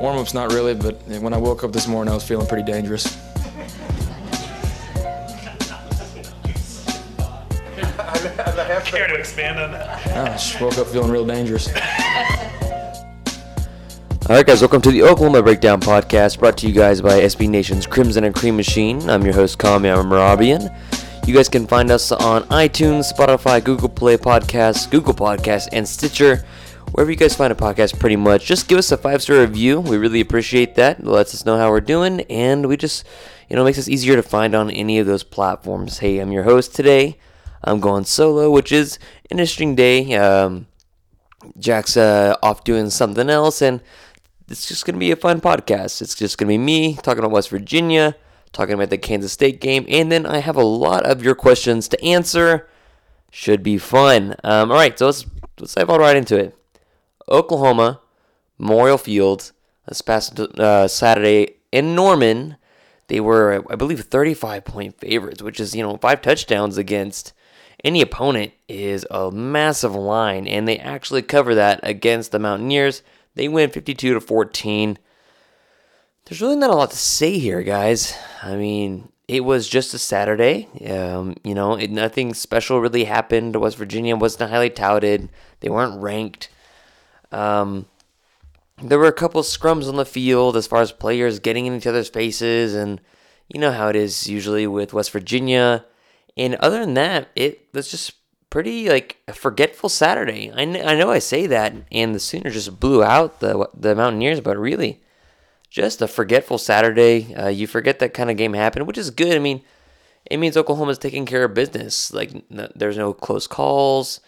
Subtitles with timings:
[0.00, 2.70] Warm up's not really, but when I woke up this morning, I was feeling pretty
[2.70, 3.06] dangerous.
[8.84, 10.06] Care to expand on that?
[10.06, 11.68] I just woke up feeling real dangerous.
[14.28, 17.48] All right, guys, welcome to the Oklahoma Breakdown Podcast, brought to you guys by SB
[17.48, 19.08] Nation's Crimson and Cream Machine.
[19.08, 20.76] I'm your host, Kami Amarabian.
[21.28, 26.44] You guys can find us on iTunes, Spotify, Google Play Podcasts, Google Podcasts, and Stitcher.
[26.90, 29.78] Wherever you guys find a podcast, pretty much, just give us a five star review.
[29.78, 30.98] We really appreciate that.
[30.98, 33.06] It lets us know how we're doing, and we just,
[33.48, 35.98] you know, makes us easier to find on any of those platforms.
[35.98, 37.16] Hey, I'm your host today.
[37.62, 38.98] I'm going solo, which is
[39.30, 40.14] an interesting day.
[40.14, 40.66] Um,
[41.60, 43.80] Jack's uh, off doing something else, and
[44.48, 46.00] it's just going to be a fun podcast.
[46.00, 48.16] It's just going to be me talking about West Virginia,
[48.52, 51.88] talking about the Kansas State game, and then I have a lot of your questions
[51.88, 52.68] to answer.
[53.30, 54.36] Should be fun.
[54.44, 55.26] Um, all right, so let's
[55.58, 56.56] let's dive right into it.
[57.28, 58.00] Oklahoma,
[58.58, 59.52] Memorial Field,
[59.86, 62.56] this past uh, Saturday in Norman.
[63.08, 67.32] They were, I believe, 35 point favorites, which is, you know, five touchdowns against
[67.84, 73.02] any opponent is a massive line, and they actually cover that against the Mountaineers.
[73.36, 74.98] They win 52 to 14.
[76.24, 78.16] There's really not a lot to say here, guys.
[78.42, 80.68] I mean, it was just a Saturday.
[80.90, 83.54] Um, you know, it, nothing special really happened.
[83.54, 85.28] West Virginia wasn't highly touted.
[85.60, 86.48] They weren't ranked.
[87.30, 87.86] Um,
[88.82, 91.86] there were a couple scrums on the field as far as players getting in each
[91.86, 93.00] other's faces, and
[93.48, 95.84] you know how it is usually with West Virginia.
[96.36, 98.14] And other than that, it was just
[98.56, 100.50] pretty like a forgetful Saturday.
[100.50, 103.94] I, kn- I know I say that, and the Sooners just blew out the the
[103.94, 105.02] Mountaineers, but really,
[105.68, 107.34] just a forgetful Saturday.
[107.34, 109.36] Uh, you forget that kind of game happened, which is good.
[109.36, 109.60] I mean,
[110.24, 112.14] it means Oklahoma's taking care of business.
[112.14, 114.20] Like n- there's no close calls.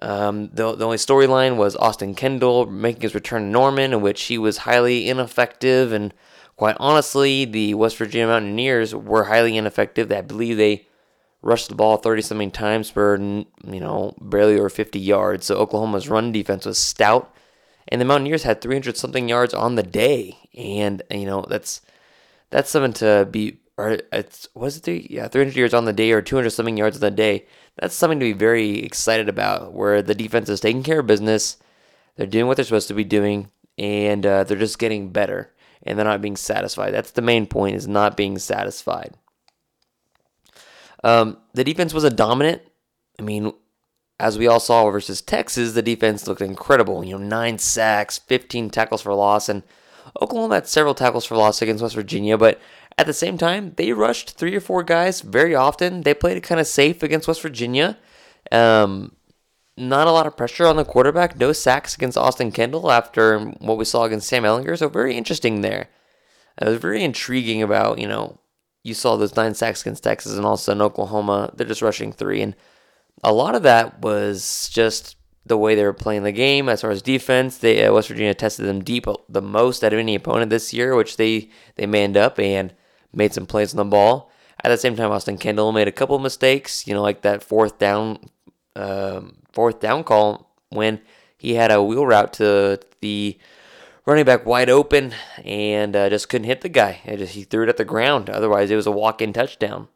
[0.00, 4.22] Um, the, the only storyline was Austin Kendall making his return to Norman, in which
[4.22, 5.92] he was highly ineffective.
[5.92, 6.14] And
[6.56, 10.10] quite honestly, the West Virginia Mountaineers were highly ineffective.
[10.10, 10.85] I believe they
[11.46, 15.46] rushed the ball 30 something times for, you know, barely over 50 yards.
[15.46, 17.32] So Oklahoma's run defense was stout.
[17.88, 20.36] And the Mountaineers had 300 something yards on the day.
[20.54, 21.82] And, you know, that's
[22.50, 26.22] that's something to be, or it's, was it, yeah, 300 yards on the day or
[26.22, 27.46] 200 something yards on the day
[27.76, 29.72] that's something to be very excited about.
[29.72, 31.58] Where the defense is taking care of business,
[32.16, 35.52] they're doing what they're supposed to be doing, and uh, they're just getting better,
[35.82, 36.92] and they're not being satisfied.
[36.92, 39.14] That's the main point: is not being satisfied.
[41.06, 42.62] Um, the defense was a dominant.
[43.16, 43.52] I mean,
[44.18, 47.04] as we all saw versus Texas, the defense looked incredible.
[47.04, 49.62] You know, nine sacks, 15 tackles for loss, and
[50.20, 52.60] Oklahoma had several tackles for loss against West Virginia, but
[52.98, 56.00] at the same time, they rushed three or four guys very often.
[56.00, 57.98] They played it kind of safe against West Virginia.
[58.50, 59.14] Um,
[59.76, 61.36] not a lot of pressure on the quarterback.
[61.36, 64.76] No sacks against Austin Kendall after what we saw against Sam Ehlinger.
[64.76, 65.88] So very interesting there.
[66.60, 68.40] It was very intriguing about, you know,
[68.86, 71.52] you saw those nine sacks against Texas and also in Oklahoma.
[71.54, 72.42] They're just rushing three.
[72.42, 72.54] And
[73.24, 76.90] a lot of that was just the way they were playing the game as far
[76.90, 77.58] as defense.
[77.58, 80.94] They uh, West Virginia tested them deep the most out of any opponent this year,
[80.94, 82.72] which they, they manned up and–
[83.16, 84.30] made some plays on the ball.
[84.62, 87.42] At the same time, Austin Kendall made a couple of mistakes, you know, like that
[87.42, 88.18] fourth down,
[88.76, 91.00] um, fourth down call when
[91.36, 93.38] he had a wheel route to the
[94.06, 97.00] running back wide open and uh, just couldn't hit the guy.
[97.06, 98.30] Just, he threw it at the ground.
[98.30, 99.88] Otherwise, it was a walk-in touchdown.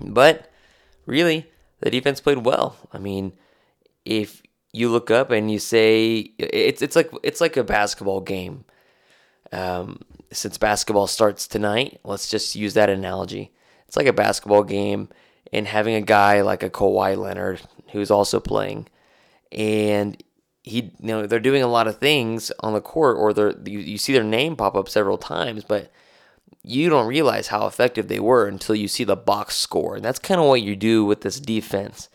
[0.00, 0.50] But
[1.04, 1.50] really,
[1.80, 2.76] the defense played well.
[2.92, 3.32] I mean,
[4.04, 8.64] if you look up and you say it's it's like it's like a basketball game.
[9.50, 13.50] Um, since basketball starts tonight, let's just use that analogy.
[13.86, 15.08] It's like a basketball game,
[15.52, 17.62] and having a guy like a Kawhi Leonard
[17.92, 18.88] who's also playing,
[19.50, 20.22] and
[20.68, 23.78] he, you know, they're doing a lot of things on the court, or they're you,
[23.78, 25.90] you see their name pop up several times, but
[26.62, 30.18] you don't realize how effective they were until you see the box score, and that's
[30.18, 32.08] kind of what you do with this defense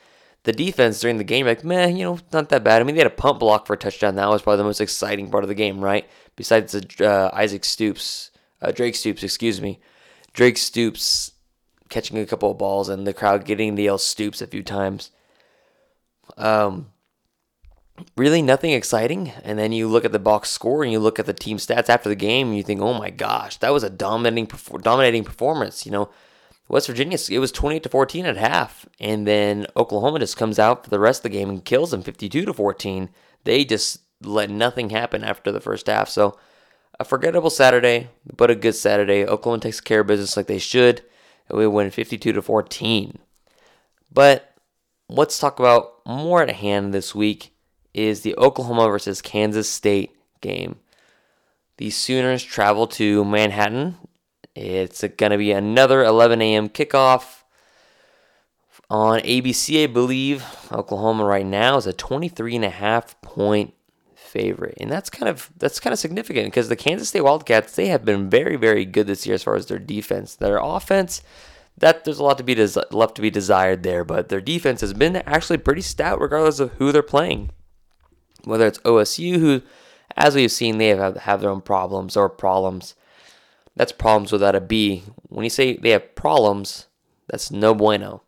[0.44, 2.82] the defense during the game, like, man, you know, not that bad.
[2.82, 4.16] I mean, they had a punt block for a touchdown.
[4.16, 6.08] That was probably the most exciting part of the game, right?
[6.36, 9.80] Besides the uh, Isaac Stoops, uh, Drake Stoops, excuse me,
[10.34, 11.32] Drake Stoops
[11.90, 15.12] catching a couple of balls and the crowd getting the L Stoops a few times.
[16.38, 16.92] Um,
[18.16, 19.32] really nothing exciting.
[19.44, 21.90] And then you look at the box score and you look at the team stats
[21.90, 24.50] after the game and you think, oh my gosh, that was a dominating,
[24.82, 25.86] dominating performance.
[25.86, 26.10] You know,
[26.68, 30.84] West Virginia, it was 28 to 14 at half, and then Oklahoma just comes out
[30.84, 33.10] for the rest of the game and kills them 52 to 14.
[33.44, 36.10] They just let nothing happen after the first half.
[36.10, 36.38] So
[37.00, 39.26] a forgettable Saturday, but a good Saturday.
[39.26, 41.04] Oklahoma takes care of business like they should,
[41.50, 43.20] and we win 52 to 14.
[44.12, 44.56] But
[45.10, 47.53] let's talk about more at hand this week
[47.94, 50.12] is the Oklahoma versus Kansas State
[50.42, 50.78] game.
[51.78, 53.98] The Sooners travel to Manhattan.
[54.56, 56.70] It's going to be another 11 a.m.
[56.70, 57.44] kickoff
[58.90, 60.46] on ABC, I believe.
[60.72, 63.74] Oklahoma right now is a 23 and a half point
[64.16, 67.88] favorite, and that's kind of that's kind of significant because the Kansas State Wildcats they
[67.88, 70.36] have been very very good this year as far as their defense.
[70.36, 71.22] Their offense,
[71.78, 74.82] that there's a lot to be des- left to be desired there, but their defense
[74.82, 77.50] has been actually pretty stout regardless of who they're playing.
[78.46, 79.62] Whether it's OSU, who,
[80.16, 82.96] as we've seen, they have have their own problems or problems.
[83.76, 85.04] That's problems without a B.
[85.30, 86.88] When you say they have problems,
[87.28, 88.22] that's no bueno.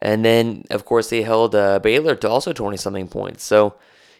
[0.00, 3.44] And then, of course, they held uh, Baylor to also 20 something points.
[3.44, 3.74] So,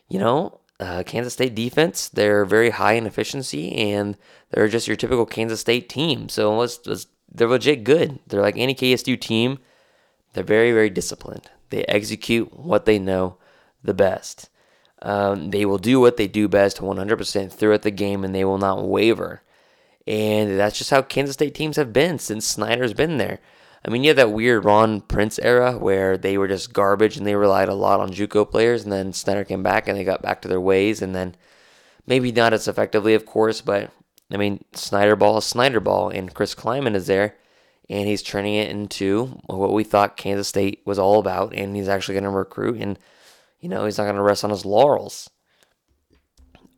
[0.09, 4.17] you know, uh, Kansas State defense, they're very high in efficiency and
[4.51, 6.29] they're just your typical Kansas State team.
[6.29, 8.19] So let's, let's, they're legit good.
[8.27, 9.59] They're like any KSU team.
[10.33, 11.51] They're very, very disciplined.
[11.71, 13.37] They execute what they know
[13.83, 14.49] the best.
[15.03, 18.59] Um, they will do what they do best 100% throughout the game and they will
[18.59, 19.43] not waver.
[20.07, 23.41] And that's just how Kansas State teams have been since Snyder's been there.
[23.85, 27.27] I mean, you had that weird Ron Prince era where they were just garbage and
[27.27, 30.23] they relied a lot on JUCO players, and then Snyder came back and they got
[30.23, 31.37] back to their ways, and then
[32.05, 33.93] maybe not as effectively, of course, but
[34.33, 37.37] I mean, Snyder ball is Snyder ball, and Chris Klieman is there,
[37.89, 41.89] and he's turning it into what we thought Kansas State was all about, and he's
[41.89, 42.99] actually going to recruit, and
[43.61, 45.31] you know, he's not going to rest on his laurels.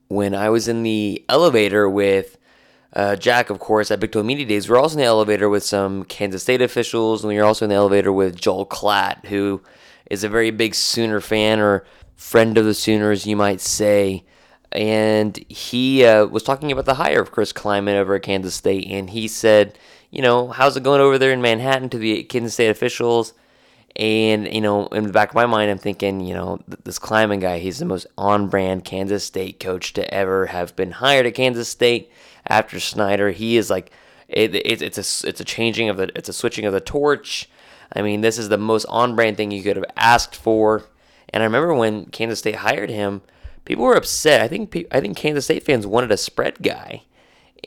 [0.07, 2.37] When I was in the elevator with
[2.93, 4.69] uh, Jack, of course, at Big 12 Media Days.
[4.69, 7.69] We're also in the elevator with some Kansas State officials, and we are also in
[7.69, 9.61] the elevator with Joel Klatt, who
[10.09, 11.85] is a very big Sooner fan or
[12.15, 14.25] friend of the Sooners, you might say.
[14.71, 18.87] And he uh, was talking about the hire of Chris Klieman over at Kansas State,
[18.89, 19.77] and he said,
[20.09, 23.33] you know, how's it going over there in Manhattan to the Kansas State officials?
[23.95, 27.41] And, you know, in the back of my mind, I'm thinking, you know, this Klieman
[27.41, 31.35] guy, he's the most on brand Kansas State coach to ever have been hired at
[31.35, 32.11] Kansas State
[32.47, 33.31] after Snyder.
[33.31, 33.91] He is like,
[34.29, 37.49] it, it, it's a it's a changing of the it's a switching of the torch.
[37.93, 40.83] I mean, this is the most on brand thing you could have asked for.
[41.29, 43.21] And I remember when Kansas State hired him,
[43.65, 44.41] people were upset.
[44.41, 47.03] I think I think Kansas State fans wanted a spread guy,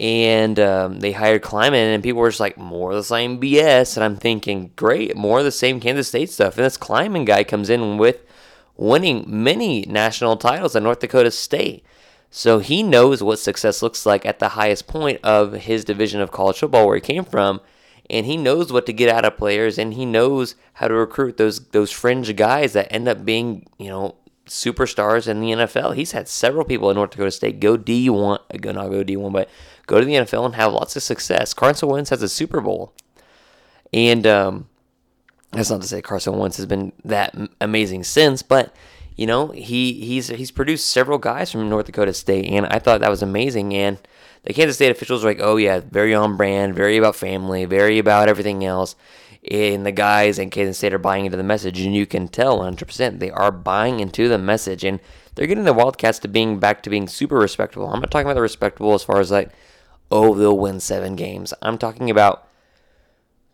[0.03, 3.97] and um, they hired Klieman, and people were just like, more of the same BS.
[3.97, 6.57] And I'm thinking, great, more of the same Kansas State stuff.
[6.57, 8.27] And this Klieman guy comes in with
[8.77, 11.85] winning many national titles at North Dakota State.
[12.31, 16.33] So he knows what success looks like at the highest point of his division of
[16.33, 17.61] college football where he came from.
[18.11, 21.37] And he knows what to get out of players and he knows how to recruit
[21.37, 24.17] those those fringe guys that end up being, you know,
[24.47, 25.95] superstars in the NFL.
[25.95, 29.49] He's had several people in North Dakota State go D1, go not go D1, but
[29.87, 31.55] go to the NFL and have lots of success.
[31.55, 32.93] Carson Wentz has a Super Bowl.
[33.93, 34.69] And um,
[35.53, 38.75] that's not to say Carson Wentz has been that amazing since, but
[39.17, 43.01] you know, he he's he's produced several guys from North Dakota State, and I thought
[43.01, 43.75] that was amazing.
[43.75, 43.99] And
[44.45, 47.99] the Kansas State officials were like, "Oh yeah, very on brand, very about family, very
[47.99, 48.97] about everything else."
[49.51, 52.61] And the guys in Kansas State are buying into the message, and you can tell
[52.61, 55.01] 100% they are buying into the message, and
[55.35, 57.89] they're getting the Wildcats to being back to being super respectable.
[57.89, 59.51] I'm not talking about the respectable as far as like,
[60.13, 61.55] oh, they'll win seven games.
[61.63, 62.47] I'm talking about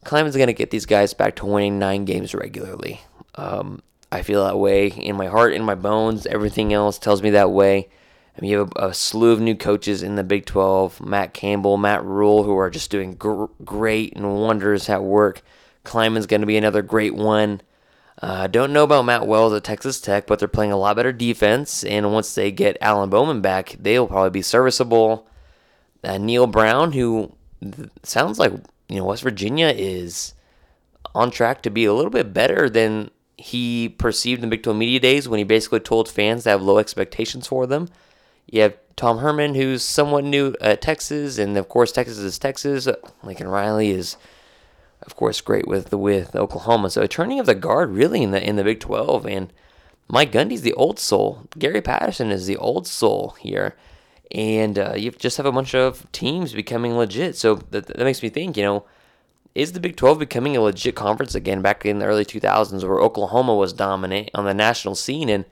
[0.05, 3.01] Klieman's going to get these guys back to winning nine games regularly.
[3.37, 6.27] Um, I feel that way in my heart, in my bones.
[6.27, 7.89] Everything else tells me that way.
[8.37, 11.33] I mean, you have a, a slew of new coaches in the Big 12 Matt
[11.33, 15.43] Campbell, Matt Rhule, who are just doing gr- great and wonders at work.
[15.85, 17.61] Klieman's going to be another great one.
[18.21, 20.97] I uh, don't know about Matt Wells at Texas Tech, but they're playing a lot
[20.97, 21.85] better defense.
[21.85, 25.28] And once they get Alan Bowman back, they'll probably be serviceable.
[26.05, 27.33] Uh, Neal Brown, who
[28.03, 28.53] sounds like
[28.89, 30.35] you know West Virginia is
[31.15, 35.01] on track to be a little bit better than he perceived in Big 12 Media
[35.01, 37.89] Days when he basically told fans to have low expectations for them.
[38.47, 42.89] You have Tom Herman, who's somewhat new at Texas, and of course Texas is Texas.
[43.23, 44.17] Lincoln Riley is,
[45.03, 46.91] of course, great with with Oklahoma.
[46.91, 49.53] So a turning of the guard really in the in the Big 12, and
[50.09, 51.47] Mike Gundy's the old soul.
[51.59, 53.77] Gary Patterson is the old soul here,
[54.33, 57.37] and uh, you just have a bunch of teams becoming legit.
[57.37, 58.85] So that, that makes me think, you know
[59.59, 63.01] is the Big 12 becoming a legit conference again back in the early 2000s where
[63.01, 65.29] Oklahoma was dominant on the national scene?
[65.29, 65.45] And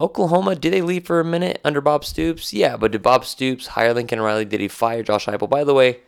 [0.00, 2.52] Oklahoma, did they leave for a minute under Bob Stoops?
[2.52, 4.44] Yeah, but did Bob Stoops hire Lincoln Riley?
[4.44, 5.50] Did he fire Josh Heupel?
[5.50, 5.98] By the way,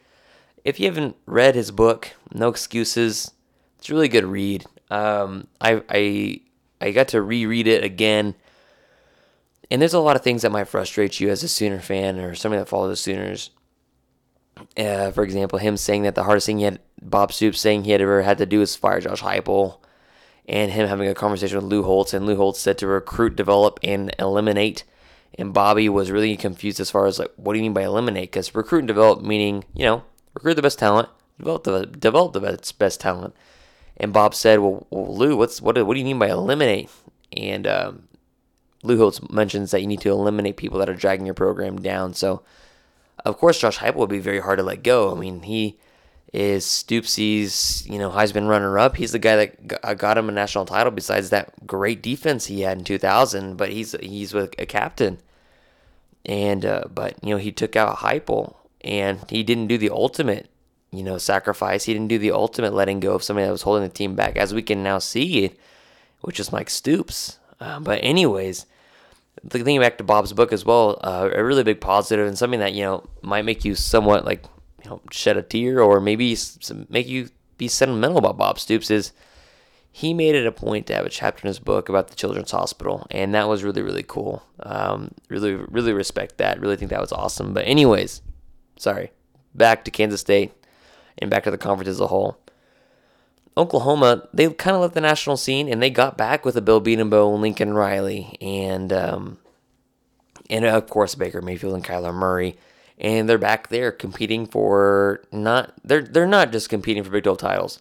[0.64, 3.32] if you haven't read his book, No Excuses,
[3.76, 4.64] it's a really good read.
[4.88, 6.40] Um, I, I,
[6.80, 8.36] I got to reread it again
[9.72, 12.34] And there's a lot of things that might frustrate you as a Sooner fan or
[12.34, 13.48] somebody that follows the Sooners.
[14.76, 17.92] Uh, for example, him saying that the hardest thing he had, Bob Stoops saying he
[17.92, 19.78] had ever had to do is fire Josh Heupel,
[20.46, 23.80] and him having a conversation with Lou Holtz, and Lou Holtz said to recruit, develop,
[23.82, 24.84] and eliminate.
[25.38, 28.30] And Bobby was really confused as far as like, what do you mean by eliminate?
[28.30, 32.40] Because recruit and develop meaning, you know, recruit the best talent, develop the develop the
[32.40, 33.34] best, best talent.
[33.96, 35.82] And Bob said, well, well, Lou, what's what?
[35.86, 36.90] What do you mean by eliminate?
[37.34, 38.08] And um,
[38.82, 42.14] Lou Holtz mentions that you need to eliminate people that are dragging your program down.
[42.14, 42.42] So,
[43.24, 45.14] of course, Josh Heupel would be very hard to let go.
[45.14, 45.78] I mean, he
[46.32, 48.96] is Stoopsy's, you know, Heisman runner-up.
[48.96, 50.90] He's the guy that got him a national title.
[50.90, 55.18] Besides that great defense he had in 2000, but he's he's with a captain,
[56.24, 60.48] and uh, but you know he took out Heupel, and he didn't do the ultimate,
[60.90, 61.84] you know, sacrifice.
[61.84, 64.36] He didn't do the ultimate letting go of somebody that was holding the team back,
[64.36, 65.52] as we can now see,
[66.22, 67.38] which is Mike Stoops.
[67.60, 68.66] Uh, but anyways,
[69.48, 72.74] thinking back to Bob's book as well, uh, a really big positive and something that
[72.74, 74.44] you know might make you somewhat like
[74.84, 76.36] you know shed a tear or maybe
[76.88, 79.12] make you be sentimental about Bob Stoops is
[79.90, 82.50] he made it a point to have a chapter in his book about the Children's
[82.50, 84.42] Hospital, and that was really really cool.
[84.60, 86.60] Um, really really respect that.
[86.60, 87.52] Really think that was awesome.
[87.52, 88.22] But anyways,
[88.76, 89.12] sorry.
[89.54, 90.52] Back to Kansas State
[91.18, 92.38] and back to the conference as a whole.
[93.56, 96.80] Oklahoma, they kind of left the national scene and they got back with a Bill
[96.80, 99.38] Bedenbaugh, Lincoln Riley, and um,
[100.48, 102.56] and of course Baker Mayfield and Kyler Murray,
[102.98, 107.38] and they're back there competing for not they're they're not just competing for Big 12
[107.38, 107.78] titles.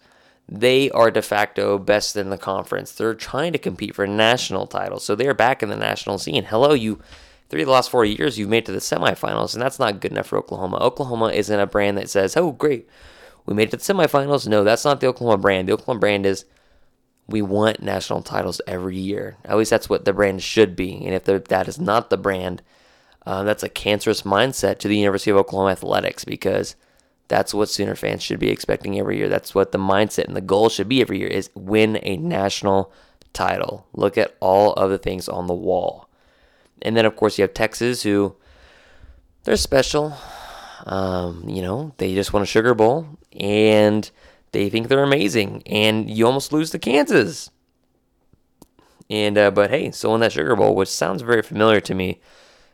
[0.49, 2.91] They are de facto best in the conference.
[2.91, 6.43] They're trying to compete for national titles, so they're back in the national scene.
[6.43, 6.99] Hello, you.
[7.47, 10.11] Three of the last four years, you've made to the semifinals, and that's not good
[10.11, 10.77] enough for Oklahoma.
[10.77, 12.87] Oklahoma isn't a brand that says, "Oh, great,
[13.45, 14.47] we made it to the semifinals.
[14.47, 15.67] No, that's not the Oklahoma brand.
[15.67, 16.45] The Oklahoma brand is
[17.27, 19.37] we want national titles every year.
[19.45, 21.05] At least that's what the brand should be.
[21.05, 22.61] And if that is not the brand,
[23.25, 26.75] uh, that's a cancerous mindset to the University of Oklahoma athletics because
[27.27, 29.29] that's what Sooner fans should be expecting every year.
[29.29, 32.91] That's what the mindset and the goal should be every year is win a national
[33.33, 33.87] title.
[33.93, 36.09] Look at all of the things on the wall.
[36.81, 38.35] And then of course you have Texas who
[39.43, 40.13] they're special.
[40.85, 43.07] Um, you know, they just won a Sugar Bowl
[43.39, 44.09] and
[44.51, 47.49] they think they're amazing, and you almost lose to Kansas.
[49.09, 52.19] And uh, but hey, so in that Sugar Bowl, which sounds very familiar to me,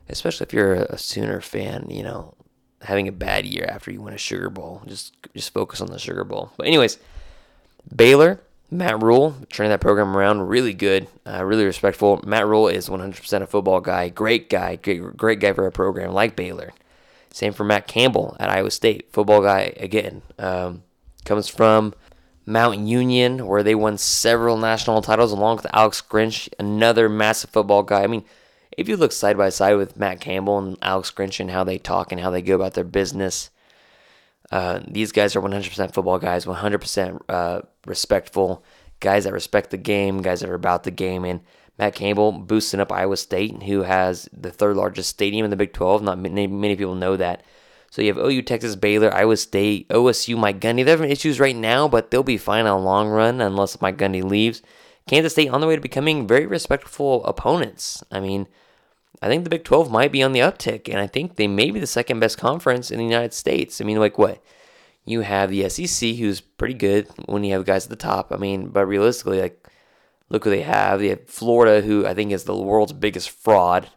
[0.09, 2.35] especially if you're a Sooner fan, you know,
[2.81, 5.99] having a bad year after you win a Sugar Bowl, just just focus on the
[5.99, 6.51] Sugar Bowl.
[6.57, 6.97] But anyways,
[7.95, 12.21] Baylor, Matt Rhule, turning that program around, really good, uh, really respectful.
[12.25, 16.11] Matt Rhule is 100% a football guy, great guy, great, great guy for a program
[16.11, 16.73] like Baylor.
[17.37, 20.23] Same for Matt Campbell at Iowa State, football guy again.
[20.39, 20.81] Um,
[21.23, 21.93] comes from
[22.47, 27.83] Mount Union, where they won several national titles along with Alex Grinch, another massive football
[27.83, 28.01] guy.
[28.01, 28.25] I mean,
[28.71, 31.77] if you look side by side with Matt Campbell and Alex Grinch and how they
[31.77, 33.51] talk and how they go about their business,
[34.51, 38.63] uh, these guys are 100% football guys, 100% uh, respectful
[38.99, 41.41] guys that respect the game, guys that are about the game, and
[41.77, 45.73] Matt Campbell boosting up Iowa State, who has the third largest stadium in the Big
[45.73, 46.01] 12.
[46.01, 47.43] Not many, many people know that.
[47.91, 50.83] So you have OU, Texas, Baylor, Iowa State, OSU, Mike Gundy.
[50.83, 53.97] They're having issues right now, but they'll be fine on the long run unless Mike
[53.97, 54.61] Gundy leaves.
[55.07, 58.03] Kansas State on the way to becoming very respectful opponents.
[58.11, 58.47] I mean,
[59.21, 61.71] I think the Big 12 might be on the uptick, and I think they may
[61.71, 63.79] be the second best conference in the United States.
[63.79, 64.43] I mean, like what?
[65.05, 68.33] You have the SEC, who's pretty good when you have guys at the top.
[68.33, 69.66] I mean, but realistically, like
[70.29, 70.99] Look who they have.
[70.99, 73.89] They have Florida, who I think is the world's biggest fraud.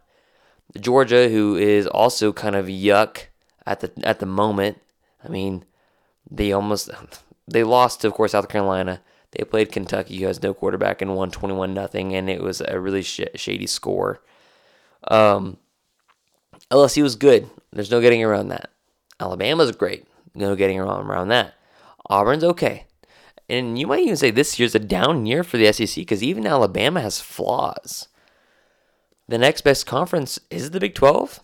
[0.78, 3.24] Georgia, who is also kind of yuck
[3.66, 4.80] at the at the moment.
[5.24, 5.64] I mean,
[6.30, 6.90] they almost
[7.48, 9.00] they lost to, of course, South Carolina.
[9.32, 12.60] They played Kentucky, who has no quarterback, and won twenty one nothing, and it was
[12.60, 14.22] a really sh- shady score.
[15.08, 15.56] Um,
[16.70, 17.48] LSU was good.
[17.72, 18.70] There's no getting around that.
[19.18, 20.06] Alabama's great.
[20.34, 21.54] No getting around around that.
[22.08, 22.86] Auburn's okay.
[23.50, 26.46] And you might even say this year's a down year for the SEC because even
[26.46, 28.06] Alabama has flaws.
[29.28, 31.40] The next best conference is the Big 12.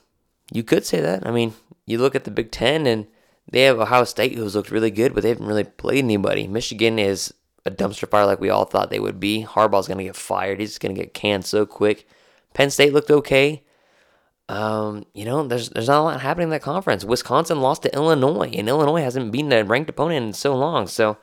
[0.53, 1.27] You could say that.
[1.27, 3.07] I mean, you look at the Big 10 and
[3.51, 6.47] they have Ohio State who's looked really good, but they haven't really played anybody.
[6.47, 7.35] Michigan is
[7.65, 9.45] a dumpster fire like we all thought they would be.
[9.45, 10.61] Harbaugh's going to get fired.
[10.61, 12.09] He's going to get canned so quick.
[12.55, 13.65] Penn State looked okay.
[14.49, 17.05] Um, you know, there's there's not a lot happening in that conference.
[17.05, 20.87] Wisconsin lost to Illinois, and Illinois hasn't beaten a ranked opponent in so long.
[20.87, 21.19] So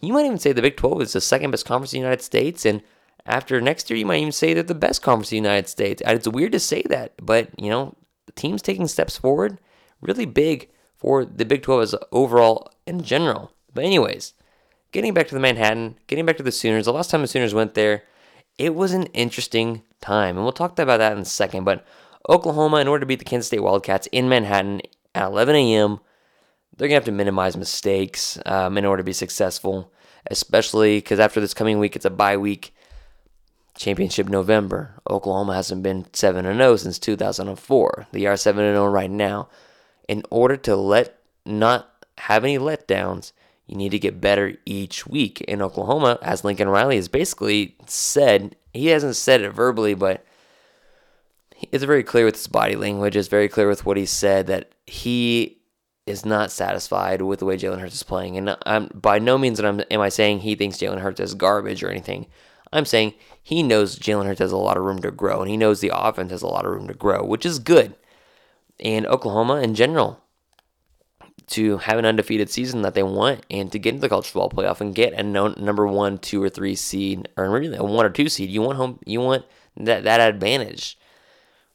[0.00, 2.22] you might even say the Big 12 is the second best conference in the United
[2.22, 2.64] States.
[2.64, 2.82] And
[3.26, 6.02] after next year, you might even say they're the best conference in the United States.
[6.04, 7.94] It's weird to say that, but, you know,
[8.26, 9.58] the team's taking steps forward
[10.00, 13.52] really big for the Big 12 as overall in general.
[13.74, 14.34] But, anyways,
[14.92, 17.54] getting back to the Manhattan, getting back to the Sooners, the last time the Sooners
[17.54, 18.04] went there,
[18.58, 21.64] it was an interesting time, and we'll talk about that in a second.
[21.64, 21.84] But
[22.28, 24.82] Oklahoma, in order to beat the Kansas State Wildcats in Manhattan
[25.14, 26.00] at 11 a.m.,
[26.80, 29.92] they're gonna have to minimize mistakes um, in order to be successful,
[30.30, 32.74] especially because after this coming week, it's a bye week.
[33.76, 34.94] Championship November.
[35.08, 38.06] Oklahoma hasn't been 7 0 since 2004.
[38.12, 39.50] They are 7 0 right now.
[40.08, 43.32] In order to let not have any letdowns,
[43.66, 45.42] you need to get better each week.
[45.42, 50.24] In Oklahoma, as Lincoln Riley has basically said, he hasn't said it verbally, but
[51.70, 53.16] it's very clear with his body language.
[53.16, 55.59] It's very clear with what he said that he
[56.06, 58.36] is not satisfied with the way Jalen Hurts is playing.
[58.36, 61.90] And I'm, by no means am I saying he thinks Jalen Hurts is garbage or
[61.90, 62.26] anything.
[62.72, 65.56] I'm saying he knows Jalen Hurts has a lot of room to grow, and he
[65.56, 67.94] knows the offense has a lot of room to grow, which is good.
[68.78, 70.22] And Oklahoma in general,
[71.48, 74.50] to have an undefeated season that they want and to get into the college football
[74.50, 78.06] playoff and get a no, number one, two, or three seed, or really a one
[78.06, 79.44] or two seed, you want home, you want
[79.76, 80.96] that that advantage.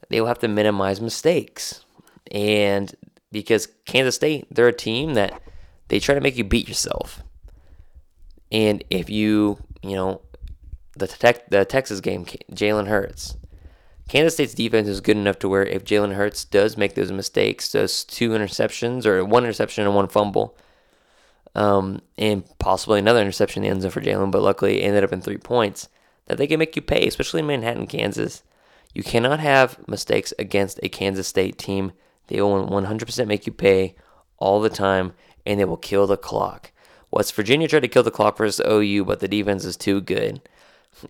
[0.10, 1.84] They will have to minimize mistakes,
[2.32, 2.94] and
[3.35, 5.41] because Kansas State, they're a team that
[5.89, 7.21] they try to make you beat yourself.
[8.49, 10.21] And if you, you know,
[10.95, 13.35] the tech, the Texas game, Jalen Hurts.
[14.07, 17.71] Kansas State's defense is good enough to where if Jalen Hurts does make those mistakes,
[17.71, 20.57] those two interceptions or one interception and one fumble,
[21.55, 25.11] um, and possibly another interception in the end zone for Jalen, but luckily ended up
[25.11, 25.89] in three points,
[26.27, 28.43] that they can make you pay, especially in Manhattan, Kansas.
[28.93, 31.91] You cannot have mistakes against a Kansas State team.
[32.27, 33.96] They will 100% make you pay
[34.38, 35.13] all the time,
[35.46, 36.72] and they will kill the clock.
[37.12, 40.41] West Virginia tried to kill the clock versus OU, but the defense is too good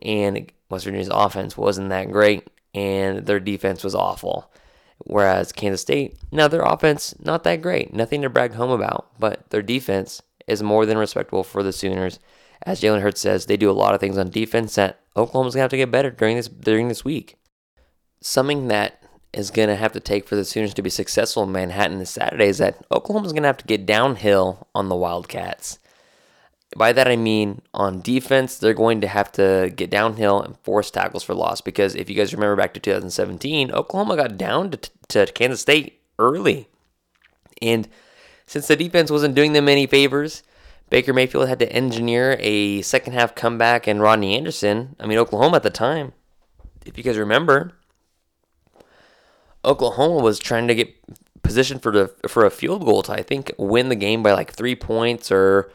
[0.02, 4.52] and West Virginia's offense wasn't that great, and their defense was awful.
[5.00, 9.50] Whereas Kansas State, now their offense not that great, nothing to brag home about, but
[9.50, 12.20] their defense is more than respectable for the Sooners.
[12.64, 15.64] As Jalen Hurts says, they do a lot of things on defense that Oklahoma's gonna
[15.64, 17.36] have to get better during this during this week.
[18.22, 19.04] Something that
[19.36, 22.48] is gonna have to take for the Sooners to be successful in Manhattan this Saturday
[22.48, 25.80] is that Oklahoma's gonna have to get downhill on the Wildcats.
[26.76, 30.92] By that I mean on defense, they're going to have to get downhill and force
[30.92, 34.90] tackles for loss because if you guys remember back to 2017, Oklahoma got down to,
[35.10, 36.68] to Kansas State early.
[37.62, 37.88] And
[38.46, 40.44] since the defense wasn't doing them any favors,
[40.90, 44.96] Baker Mayfield had to engineer a second half comeback and Rodney Anderson.
[45.00, 46.14] I mean, Oklahoma at the time,
[46.86, 47.74] if you guys remember,
[49.66, 50.94] Oklahoma was trying to get
[51.44, 54.54] positioned for the for a field goal to I think win the game by like
[54.54, 55.72] three points or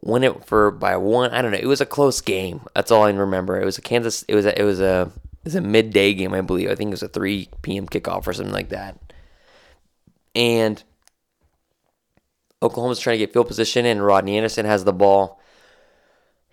[0.00, 1.30] win it for by one.
[1.30, 1.58] I don't know.
[1.58, 2.62] It was a close game.
[2.74, 3.60] That's all I remember.
[3.60, 4.24] It was a Kansas.
[4.28, 6.70] It was a, it was a it was a midday game, I believe.
[6.70, 7.86] I think it was a 3 p.m.
[7.86, 8.96] kickoff or something like that.
[10.36, 10.82] And
[12.62, 15.41] Oklahoma's trying to get field position, and Rodney Anderson has the ball.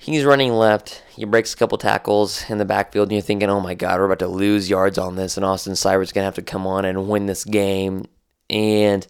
[0.01, 1.03] He's running left.
[1.13, 4.05] He breaks a couple tackles in the backfield, and you're thinking, oh my God, we're
[4.05, 6.85] about to lose yards on this, and Austin Seibert's going to have to come on
[6.85, 8.05] and win this game.
[8.49, 9.05] And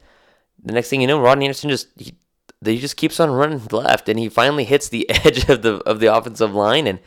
[0.63, 2.15] the next thing you know, Rodney Anderson just he
[2.65, 5.99] he just keeps on running left, and he finally hits the edge of the of
[5.99, 6.99] the offensive line and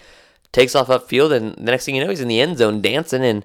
[0.52, 1.32] takes off upfield.
[1.32, 3.44] And the next thing you know, he's in the end zone dancing, and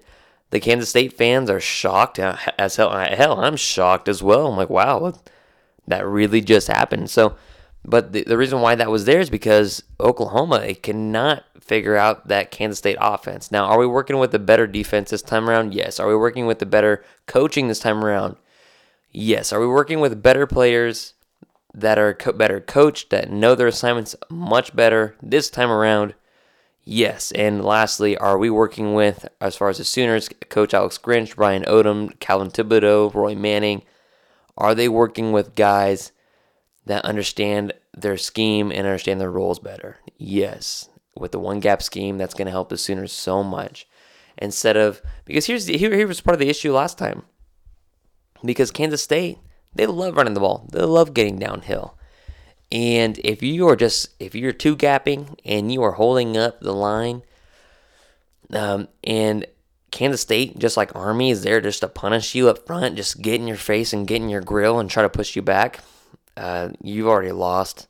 [0.51, 2.91] the Kansas State fans are shocked uh, as hell.
[2.91, 4.51] Hell, I'm shocked as well.
[4.51, 5.13] I'm like, wow,
[5.87, 7.09] that really just happened.
[7.09, 7.35] So,
[7.87, 12.27] but the, the reason why that was there is because Oklahoma it cannot figure out
[12.27, 13.49] that Kansas State offense.
[13.49, 15.73] Now, are we working with a better defense this time around?
[15.73, 15.99] Yes.
[15.99, 18.35] Are we working with the better coaching this time around?
[19.11, 19.53] Yes.
[19.53, 21.13] Are we working with better players
[21.73, 26.13] that are co- better coached, that know their assignments much better this time around?
[26.83, 27.31] Yes.
[27.33, 31.63] And lastly, are we working with, as far as the Sooners, Coach Alex Grinch, Brian
[31.63, 33.81] Odom, Calvin Thibodeaux, Roy Manning?
[34.57, 36.11] Are they working with guys
[36.87, 39.97] that understand their scheme and understand their roles better?
[40.17, 40.89] Yes.
[41.15, 43.87] With the one gap scheme, that's going to help the Sooners so much.
[44.37, 47.23] Instead of, because here's here, here was part of the issue last time.
[48.45, 49.39] Because Kansas State,
[49.73, 50.67] they love running the ball.
[50.71, 51.97] They love getting downhill.
[52.71, 56.73] And if you are just if you're two gapping and you are holding up the
[56.73, 57.23] line,
[58.53, 59.45] um, and
[59.91, 63.35] Kansas State, just like Army, is there just to punish you up front, just get
[63.35, 65.79] in your face and get in your grill and try to push you back.
[66.37, 67.87] Uh, you've already lost.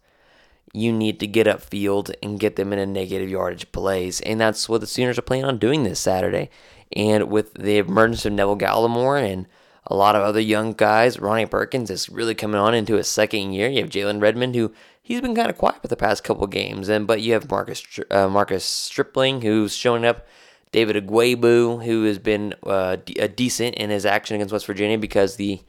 [0.73, 4.67] You need to get upfield and get them in a negative yardage plays, and that's
[4.69, 6.49] what the Sooners are planning on doing this Saturday.
[6.95, 9.47] And with the emergence of Neville Gallimore and
[9.87, 11.19] a lot of other young guys.
[11.19, 13.69] Ronnie Perkins is really coming on into his second year.
[13.69, 16.89] You have Jalen Redmond, who he's been kind of quiet for the past couple games,
[16.89, 20.27] and but you have Marcus uh, Marcus Stripling, who's showing up.
[20.73, 25.37] David Ugwoegbu, who has been uh, d- decent in his action against West Virginia because
[25.37, 25.61] the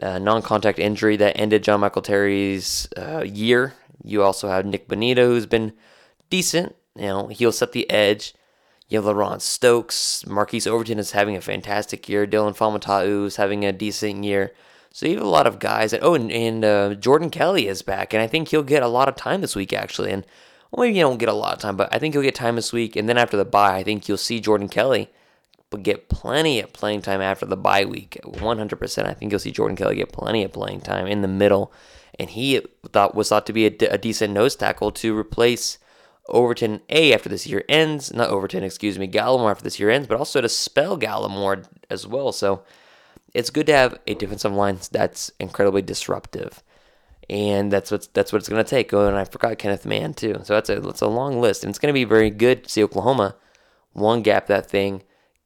[0.00, 3.74] uh, non-contact injury that ended John Michael Terry's uh, year.
[4.04, 5.72] You also have Nick Bonitto, who's been
[6.30, 6.74] decent.
[6.96, 8.34] You know, he'll set the edge.
[8.88, 10.26] You have LaRon Stokes.
[10.26, 12.26] Marquise Overton is having a fantastic year.
[12.26, 14.52] Dillon Faamatau is having a decent year.
[14.92, 15.92] So you have a lot of guys.
[15.92, 18.88] That, oh, and, and uh, Jordan Kelly is back, and I think he'll get a
[18.88, 20.10] lot of time this week, actually.
[20.10, 20.26] And
[20.70, 22.56] well, maybe you don't get a lot of time, but I think he'll get time
[22.56, 22.96] this week.
[22.96, 25.08] And then after the bye, I think you'll see Jordan Kelly
[25.72, 28.20] but get plenty of playing time after the bye week.
[28.22, 29.06] 100%.
[29.06, 31.72] I think you'll see Jordan Kelly get plenty of playing time in the middle.
[32.20, 32.60] And he
[32.92, 35.78] thought was thought to be a, a decent nose tackle to replace
[36.28, 38.12] Overton A after this year ends.
[38.12, 42.06] Not Overton, excuse me, Gallimore after this year ends, but also to spell Gallimore as
[42.06, 42.30] well.
[42.30, 42.62] So
[43.32, 46.62] it's good to have a defensive line that's incredibly disruptive.
[47.30, 48.92] And that's what's that's what it's gonna take.
[48.92, 50.34] Oh, and I forgot Kenneth Mann too.
[50.44, 51.64] So that's a that's a long list.
[51.64, 53.36] And it's gonna be very good to see Oklahoma
[53.94, 55.02] one gap that thing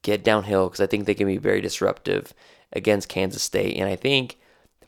[0.07, 2.33] get downhill because I think they can be very disruptive
[2.71, 3.75] against Kansas State.
[3.75, 4.39] And I think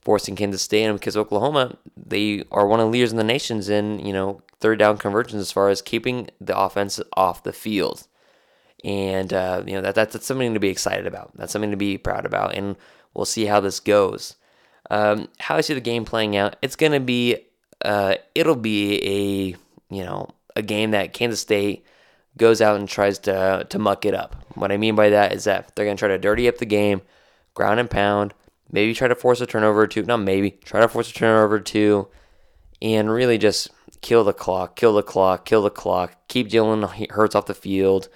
[0.01, 3.67] forcing Kansas State and because Oklahoma, they are one of the leaders in the nations
[3.67, 8.07] in, you know, third down conversions as far as keeping the offense off the field.
[8.85, 11.35] And, uh, you know, that, that's, that's something to be excited about.
[11.35, 12.55] That's something to be proud about.
[12.55, 12.77] And
[13.13, 14.37] we'll see how this goes.
[14.89, 17.35] Um, how I see the game playing out, it's going to be,
[17.83, 21.85] uh, it'll be a, you know, a game that Kansas State–
[22.37, 24.35] goes out and tries to to muck it up.
[24.55, 26.65] What I mean by that is that they're going to try to dirty up the
[26.65, 27.01] game,
[27.53, 28.33] ground and pound,
[28.71, 30.03] maybe try to force a turnover two.
[30.03, 32.07] Not maybe, try to force a turnover two,
[32.81, 33.69] and really just
[34.01, 36.15] kill the clock, kill the clock, kill the clock.
[36.27, 38.09] Keep Jalen Hurts off the field.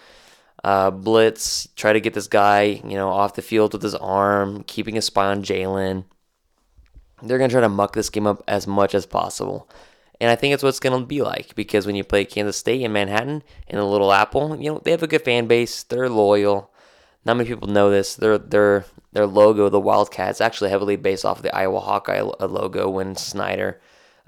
[0.64, 4.64] Uh, blitz, try to get this guy, you know, off the field with his arm,
[4.64, 6.06] keeping a spy on Jalen.
[7.22, 9.70] They're gonna try to muck this game up as much as possible.
[10.24, 12.56] And I think it's what it's going to be like because when you play Kansas
[12.56, 15.84] State in Manhattan in the Little Apple, you know, they have a good fan base.
[15.84, 16.72] They're loyal.
[17.26, 18.16] Not many people know this.
[18.16, 22.48] Their their their logo, the Wildcats, actually heavily based off of the Iowa Hawkeye uh,
[22.48, 23.82] logo when Snyder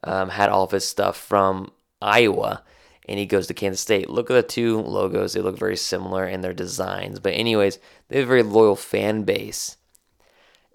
[0.04, 2.62] um, had all of his stuff from Iowa
[3.08, 4.10] and he goes to Kansas State.
[4.10, 7.22] Look at the two logos; they look very similar in their designs.
[7.22, 7.80] But anyways,
[8.10, 9.78] they have a very loyal fan base,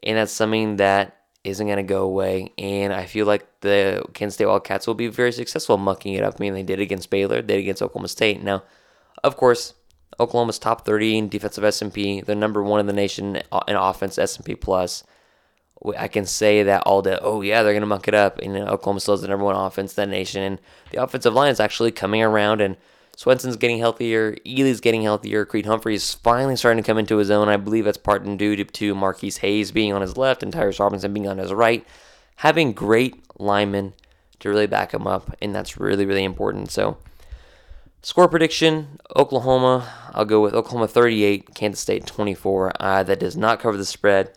[0.02, 2.52] and that's something that isn't going to go away.
[2.58, 6.36] And I feel like the Kansas State Wildcats will be very successful mucking it up.
[6.38, 8.42] I mean, they did against Baylor, they did against Oklahoma State.
[8.42, 8.62] Now,
[9.24, 9.74] of course,
[10.18, 12.20] Oklahoma's top 30 in defensive S&P.
[12.20, 15.04] They're number one in the nation in offense S&P plus.
[15.96, 17.18] I can say that all day.
[17.22, 18.38] Oh yeah, they're gonna muck it up.
[18.40, 21.50] And Oklahoma still is the number one offense in the nation, and the offensive line
[21.50, 22.60] is actually coming around.
[22.60, 22.76] And
[23.20, 24.34] Swenson's getting healthier.
[24.46, 25.44] Ealy's getting healthier.
[25.44, 27.50] Creed Humphrey's finally starting to come into his own.
[27.50, 30.80] I believe that's part and due to, Marquis Hayes being on his left and Tyrus
[30.80, 31.86] Robinson being on his right.
[32.36, 33.92] Having great linemen
[34.38, 36.70] to really back him up, and that's really, really important.
[36.70, 36.96] So,
[38.00, 42.72] score prediction Oklahoma, I'll go with Oklahoma 38, Kansas State 24.
[42.80, 44.32] Uh, that does not cover the spread.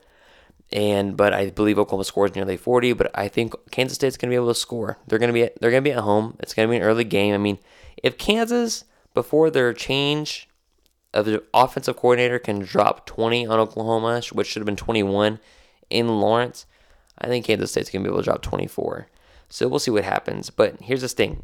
[0.73, 2.91] And but I believe Oklahoma scores nearly 40.
[2.91, 4.97] But I think Kansas State's going to be able to score.
[5.07, 6.35] They're going to be they're going to be at home.
[6.41, 7.33] It's going to be an early game.
[7.33, 7.59] I mean,
[8.03, 10.47] if Kansas, before their change
[11.13, 15.39] of the offensive coordinator, can drop 20 on Oklahoma, which should have been 21
[15.89, 16.65] in Lawrence,
[17.17, 19.07] I think Kansas State's going to be able to drop 24.
[19.49, 20.49] So we'll see what happens.
[20.49, 21.43] But here's this thing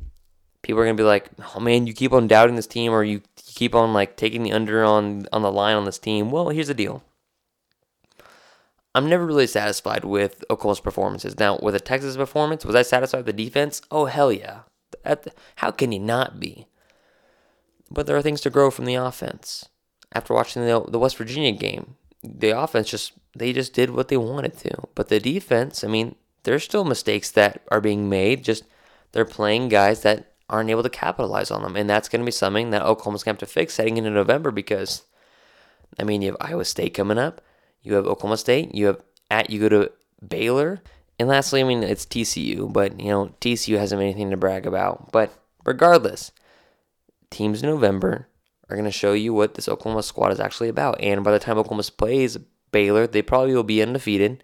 [0.62, 3.04] people are going to be like, oh man, you keep on doubting this team or
[3.04, 6.32] you keep on like taking the under on, on the line on this team.
[6.32, 7.04] Well, here's the deal.
[8.96, 11.38] I'm never really satisfied with Oklahoma's performances.
[11.38, 13.82] Now, with a Texas performance, was I satisfied with the defense?
[13.92, 14.62] Oh, hell yeah.
[15.58, 16.68] How can you not be?
[17.92, 19.68] But there are things to grow from the offense.
[20.12, 24.18] After watching the, the West Virginia game, the offense just they just did what they
[24.18, 24.88] wanted to.
[24.96, 28.44] But the defense, I mean, there's still mistakes that are being made.
[28.44, 28.64] Just
[29.12, 32.32] they're playing guys that aren't able to capitalize on them, and that's going to be
[32.32, 35.04] something that Oklahoma's going to have to fix heading into November because,
[36.00, 37.42] I mean, you have Iowa State coming up,
[37.84, 39.92] you have Oklahoma State, you have at you go to
[40.28, 40.82] Baylor,
[41.20, 45.12] and lastly, I mean, it's TCU, but, you know, TCU hasn't anything to brag about.
[45.12, 45.32] But
[45.66, 46.32] regardless,
[47.30, 48.28] teams in November
[48.70, 51.02] are going to show you what this Oklahoma squad is actually about.
[51.02, 52.38] And by the time Oklahoma plays
[52.72, 54.44] Baylor, they probably will be undefeated.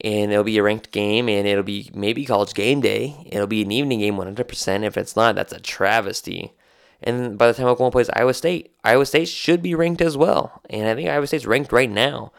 [0.00, 3.26] And it'll be a ranked game, and it'll be maybe college game day.
[3.26, 4.84] It'll be an evening game 100%.
[4.84, 6.52] If it's not, that's a travesty.
[7.02, 10.60] And by the time Oklahoma plays Iowa State, Iowa State should be ranked as well.
[10.68, 12.32] And I think Iowa State's ranked right now.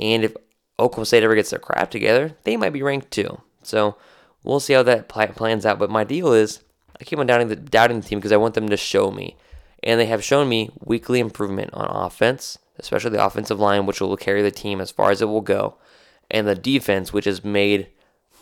[0.00, 0.34] And if
[0.78, 3.40] Oklahoma State ever gets their crap together, they might be ranked too.
[3.62, 3.96] So
[4.44, 5.78] we'll see how that plans out.
[5.78, 6.60] But my deal is,
[7.00, 9.36] I keep on doubting the, doubting the team because I want them to show me.
[9.82, 14.16] And they have shown me weekly improvement on offense, especially the offensive line, which will
[14.16, 15.76] carry the team as far as it will go,
[16.30, 17.88] and the defense, which has made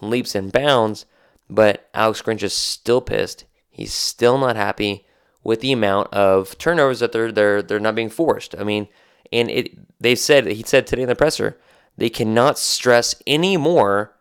[0.00, 1.06] leaps and bounds.
[1.50, 3.44] But Alex Grinch is still pissed.
[3.70, 5.04] He's still not happy
[5.42, 8.54] with the amount of turnovers that they're they're they're not being forced.
[8.58, 8.88] I mean,
[9.30, 11.58] and it they said he said today in the presser
[11.96, 14.14] they cannot stress anymore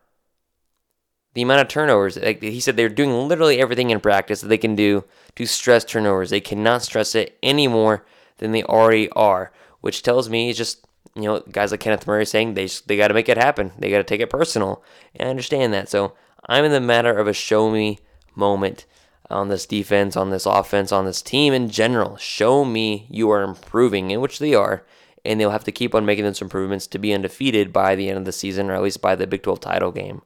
[1.34, 2.18] the amount of turnovers.
[2.18, 5.04] Like he said, they're doing literally everything in practice that they can do
[5.36, 6.30] to stress turnovers.
[6.30, 8.06] They cannot stress it any more
[8.38, 12.26] than they already are, which tells me it's just you know guys like Kenneth Murray
[12.26, 13.72] saying they they got to make it happen.
[13.78, 14.84] They got to take it personal,
[15.16, 15.90] and I understand that.
[15.90, 16.14] So
[16.48, 18.00] I'm in the matter of a show me
[18.36, 18.86] moment
[19.30, 22.18] on this defense, on this offense, on this team in general.
[22.18, 24.86] Show me you are improving, in which they are,
[25.26, 28.18] and they'll have to keep on making those improvements to be undefeated by the end
[28.18, 30.22] of the season, or at least by the Big 12 title game.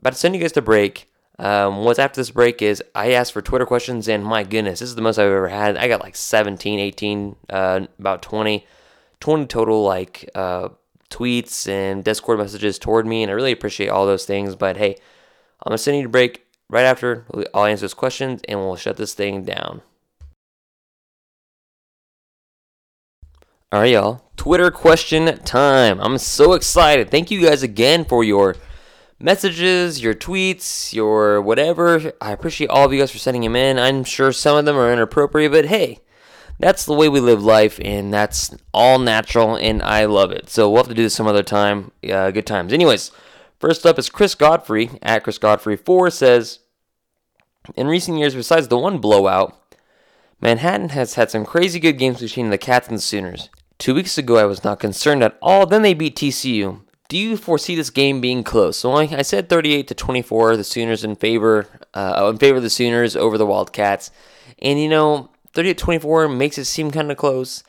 [0.00, 3.32] But to send you guys to break, um, what's after this break is I asked
[3.32, 5.76] for Twitter questions, and my goodness, this is the most I've ever had.
[5.76, 8.66] I got like 17, 18, uh, about 20,
[9.20, 10.68] 20 total like uh,
[11.10, 14.54] tweets and Discord messages toward me, and I really appreciate all those things.
[14.54, 14.96] But hey,
[15.62, 17.26] I'm gonna send you to break right after.
[17.54, 19.82] I'll answer those questions, and we'll shut this thing down.
[23.72, 24.24] All right, y'all.
[24.36, 26.00] Twitter question time.
[26.00, 27.08] I'm so excited.
[27.08, 28.56] Thank you guys again for your
[29.20, 32.12] messages, your tweets, your whatever.
[32.20, 33.78] I appreciate all of you guys for sending them in.
[33.78, 36.00] I'm sure some of them are inappropriate, but hey,
[36.58, 40.50] that's the way we live life, and that's all natural, and I love it.
[40.50, 41.92] So we'll have to do this some other time.
[42.02, 42.72] Uh, good times.
[42.72, 43.12] Anyways,
[43.60, 46.58] first up is Chris Godfrey at Chris Godfrey four says,
[47.76, 49.76] in recent years, besides the one blowout,
[50.40, 53.48] Manhattan has had some crazy good games between the Cats and the Sooners.
[53.80, 55.64] Two weeks ago, I was not concerned at all.
[55.64, 56.82] Then they beat TCU.
[57.08, 58.76] Do you foresee this game being close?
[58.76, 62.68] So I said 38 to 24, the Sooners in favor, uh, in favor of the
[62.68, 64.10] Sooners over the Wildcats,
[64.58, 67.64] and you know 38 24 makes it seem kind of close.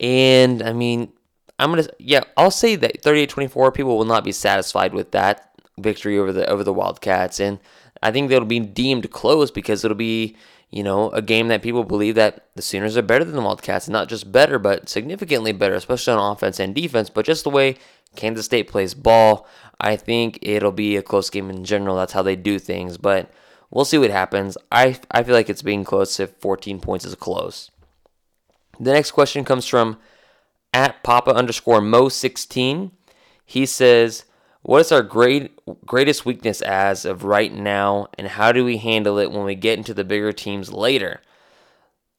[0.00, 1.12] And I mean,
[1.58, 5.52] I'm gonna yeah, I'll say that 38 24 people will not be satisfied with that
[5.78, 7.58] victory over the over the Wildcats, and
[8.02, 10.36] I think that'll be deemed close because it'll be
[10.70, 13.88] you know, a game that people believe that the Sooners are better than the Wildcats.
[13.88, 17.10] Not just better, but significantly better, especially on offense and defense.
[17.10, 17.76] But just the way
[18.14, 19.48] Kansas State plays ball,
[19.80, 21.96] I think it'll be a close game in general.
[21.96, 22.98] That's how they do things.
[22.98, 23.32] But
[23.70, 24.56] we'll see what happens.
[24.70, 27.72] I, I feel like it's being close if 14 points is close.
[28.78, 29.98] The next question comes from
[30.72, 32.92] at Papa underscore Mo16.
[33.44, 34.24] He says,
[34.62, 39.18] what is our great greatest weakness as of right now, and how do we handle
[39.18, 41.20] it when we get into the bigger teams later?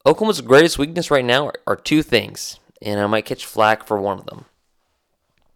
[0.05, 3.99] Oklahoma's greatest weakness right now are, are two things, and I might catch flack for
[3.99, 4.45] one of them.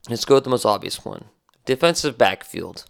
[0.08, 1.26] Let's go with the most obvious one
[1.66, 2.86] defensive backfield.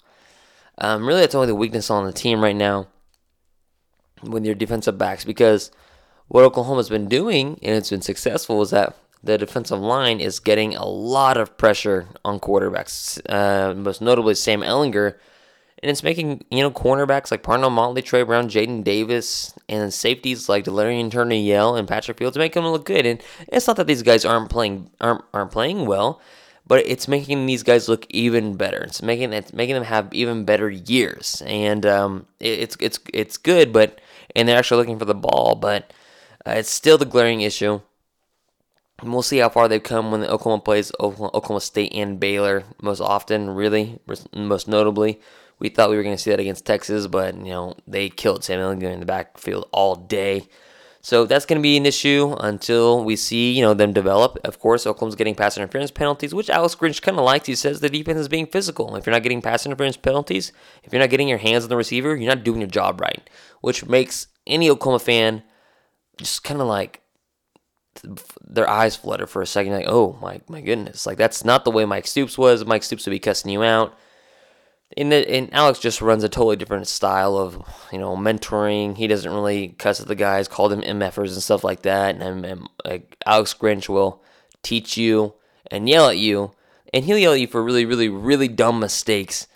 [0.78, 2.88] Um, really, that's only the weakness on the team right now
[4.22, 5.72] with your defensive backs because
[6.28, 10.76] what Oklahoma's been doing, and it's been successful, is that the defensive line is getting
[10.76, 15.16] a lot of pressure on quarterbacks, uh, most notably Sam Ehlinger.
[15.82, 20.48] And it's making, you know, cornerbacks like Parnell Motley, Trey Brown, Jaden Davis, and safeties
[20.48, 23.06] like Delarrin Turner-Yell and Patrick Fields make them look good.
[23.06, 26.22] And it's not that these guys aren't playing aren't, aren't playing well,
[26.66, 28.84] but it's making these guys look even better.
[28.84, 31.44] It's making it's making them have even better years.
[31.46, 34.00] And um, it, it's it's it's good, but
[34.36, 35.92] and they're actually looking for the ball, but
[36.48, 37.82] uh, it's still the glaring issue.
[39.00, 43.02] And we'll see how far they've come when Oklahoma plays Oklahoma State and Baylor most
[43.02, 44.00] often, really,
[44.34, 45.20] most notably.
[45.60, 48.44] We thought we were going to see that against Texas, but, you know, they killed
[48.44, 50.48] Sam Ehlinger in the backfield all day.
[51.02, 54.40] So that's going to be an issue until we see, you know, them develop.
[54.44, 57.46] Of course, Oklahoma's getting pass interference penalties, which Alex Grinch kind of likes.
[57.46, 58.96] He says the defense is being physical.
[58.96, 60.52] If you're not getting pass interference penalties,
[60.84, 63.30] if you're not getting your hands on the receiver, you're not doing your job right,
[63.62, 65.44] which makes any Oklahoma fan
[66.18, 67.02] just kind of like
[68.46, 71.72] their eyes flutter for a second, like, oh my my goodness, like that's not the
[71.72, 72.66] way Mike Stoops was.
[72.66, 73.98] Mike Stoops would be cussing you out.
[74.96, 77.56] And, the, and Alex just runs a totally different style of
[77.92, 78.98] you know mentoring.
[78.98, 82.16] He doesn't really cuss at the guys, call them MFers and stuff like that.
[82.16, 84.24] And, and like Alex Grinch will
[84.64, 85.34] teach you
[85.72, 86.52] and yell at you,
[86.94, 89.48] and he'll yell at you for really, really, really dumb mistakes.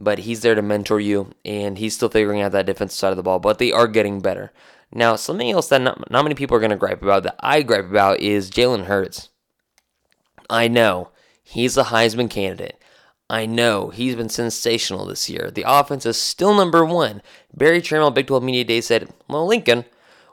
[0.00, 3.16] But he's there to mentor you, and he's still figuring out that defensive side of
[3.16, 3.40] the ball.
[3.40, 4.52] But they are getting better.
[4.92, 7.62] Now, something else that not, not many people are going to gripe about that I
[7.62, 9.28] gripe about is Jalen Hurts.
[10.48, 11.10] I know
[11.42, 12.82] he's a Heisman candidate.
[13.30, 15.50] I know he's been sensational this year.
[15.50, 17.20] The offense is still number one.
[17.54, 19.84] Berry Tramel, Big 12 Media Day, said, Well, Lincoln,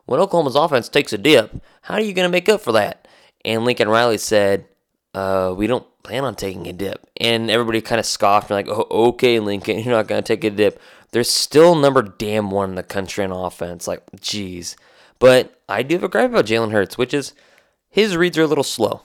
[0.05, 3.09] when Oklahoma's offense takes a dip, how are you going to make up for that?
[3.43, 4.65] And Lincoln Riley said,
[5.13, 7.05] uh, We don't plan on taking a dip.
[7.17, 10.45] And everybody kind of scoffed and like, oh, okay, Lincoln, you're not going to take
[10.45, 10.79] a dip.
[11.15, 13.87] They're still number damn one in the country on offense.
[13.87, 14.75] Like, jeez.
[15.17, 17.31] But I do have a gripe about Jalen Hurts, which is
[17.87, 19.03] his reads are a little slow.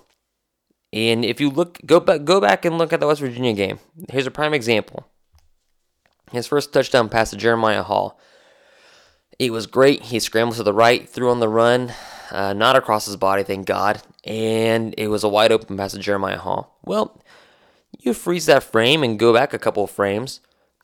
[0.93, 3.79] And if you look, go back, go back and look at the West Virginia game.
[4.11, 5.07] Here's a prime example.
[6.33, 8.19] His first touchdown pass to Jeremiah Hall.
[9.39, 10.03] It was great.
[10.07, 11.95] He scrambled to the right, threw on the run,
[12.33, 14.03] uh, not across his body, thank God.
[14.25, 16.77] And it was a wide open pass to Jeremiah Hall.
[16.85, 17.23] Well,
[18.01, 20.41] you freeze that frame and go back a couple frames.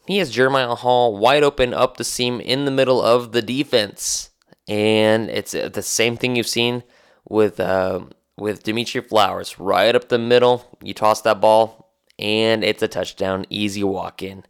[0.06, 4.30] He has Jeremiah Hall wide open up the seam in the middle of the defense.
[4.68, 6.82] And it's uh, the same thing you've seen
[7.28, 8.00] with uh,
[8.36, 10.78] with Dimitri Flowers right up the middle.
[10.82, 14.44] You toss that ball, and it's a touchdown, easy walk in.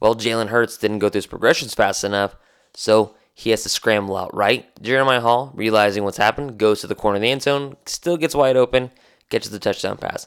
[0.00, 2.36] Well, Jalen Hurts didn't go through his progressions fast enough,
[2.74, 4.66] so he has to scramble out right.
[4.82, 8.34] Jeremiah Hall, realizing what's happened, goes to the corner of the end zone, still gets
[8.34, 8.90] wide open,
[9.28, 10.26] catches the touchdown pass.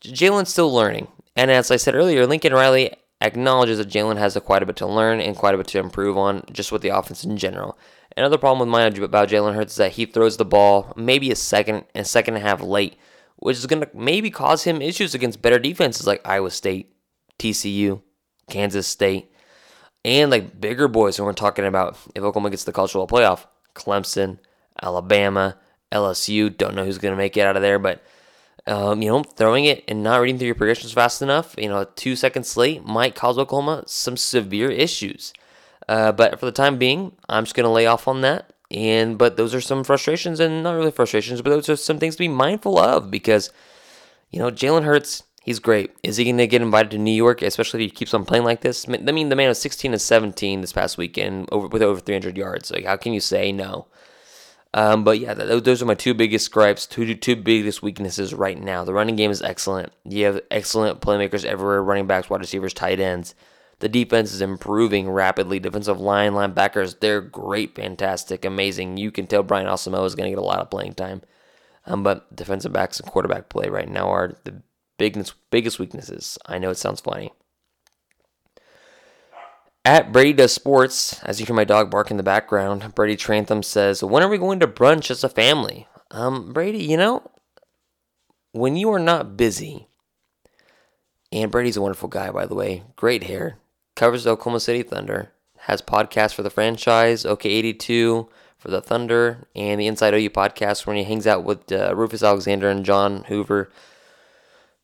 [0.00, 1.08] Jalen's still learning.
[1.36, 4.76] And as I said earlier, Lincoln Riley acknowledges that Jalen has a quite a bit
[4.76, 7.78] to learn and quite a bit to improve on just with the offense in general.
[8.16, 11.36] Another problem with mine about Jalen Hurts is that he throws the ball maybe a
[11.36, 12.96] second and second and a half late,
[13.36, 16.94] which is going to maybe cause him issues against better defenses like Iowa State,
[17.38, 18.02] TCU,
[18.48, 19.30] Kansas State,
[20.04, 24.38] and like bigger boys when we're talking about if Oklahoma gets the cultural playoff, Clemson,
[24.82, 25.58] Alabama,
[25.92, 26.56] LSU.
[26.56, 28.02] Don't know who's going to make it out of there, but
[28.70, 31.84] um, you know, throwing it and not reading through your progressions fast enough, you know,
[31.96, 35.32] two seconds late might cause Oklahoma some severe issues.
[35.88, 38.52] Uh, but for the time being, I'm just going to lay off on that.
[38.70, 42.14] And but those are some frustrations, and not really frustrations, but those are some things
[42.14, 43.50] to be mindful of because,
[44.30, 45.90] you know, Jalen Hurts, he's great.
[46.04, 48.44] Is he going to get invited to New York, especially if he keeps on playing
[48.44, 48.88] like this?
[48.88, 52.36] I mean, the man was 16 and 17 this past weekend over, with over 300
[52.36, 52.70] yards.
[52.70, 53.88] Like, how can you say no?
[54.72, 58.84] Um, but yeah, those are my two biggest gripes, two two biggest weaknesses right now.
[58.84, 59.92] The running game is excellent.
[60.04, 63.34] You have excellent playmakers everywhere, running backs, wide receivers, tight ends.
[63.80, 65.58] The defense is improving rapidly.
[65.58, 68.98] Defensive line, linebackers, they're great, fantastic, amazing.
[68.98, 71.22] You can tell Brian Asamoah is going to get a lot of playing time.
[71.86, 74.62] Um, but defensive backs and quarterback play right now are the
[74.98, 76.38] biggest biggest weaknesses.
[76.46, 77.32] I know it sounds funny.
[79.84, 83.62] At Brady Does Sports, as you hear my dog bark in the background, Brady Trantham
[83.62, 85.88] says, When are we going to brunch as a family?
[86.10, 87.30] Um, Brady, you know,
[88.52, 89.88] when you are not busy,
[91.32, 93.56] and Brady's a wonderful guy, by the way, great hair,
[93.96, 99.80] covers the Oklahoma City Thunder, has podcasts for the franchise, OK82 for the Thunder, and
[99.80, 103.70] the Inside OU podcast when he hangs out with uh, Rufus Alexander and John Hoover.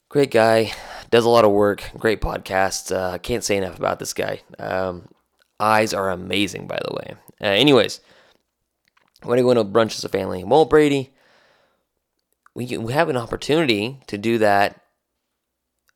[0.09, 0.73] Great guy
[1.11, 1.91] does a lot of work.
[1.99, 2.95] Great podcast.
[2.95, 4.41] Uh, can't say enough about this guy.
[4.59, 5.09] Um,
[5.59, 7.15] eyes are amazing, by the way.
[7.41, 8.01] Uh, anyways,
[9.23, 10.45] when you going to brunch as a family?
[10.45, 11.13] Well, Brady,
[12.55, 14.81] we we have an opportunity to do that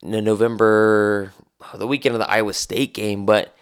[0.02, 1.32] in November,
[1.74, 3.54] the weekend of the Iowa State game, but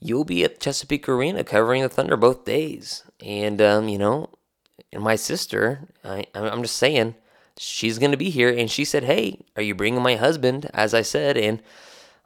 [0.00, 4.30] you'll be at Chesapeake Arena covering the Thunder both days, and um, you know,
[4.92, 7.14] and my sister, I, I'm just saying
[7.58, 8.50] she's going to be here.
[8.50, 10.70] And she said, Hey, are you bringing my husband?
[10.74, 11.36] As I said.
[11.36, 11.62] And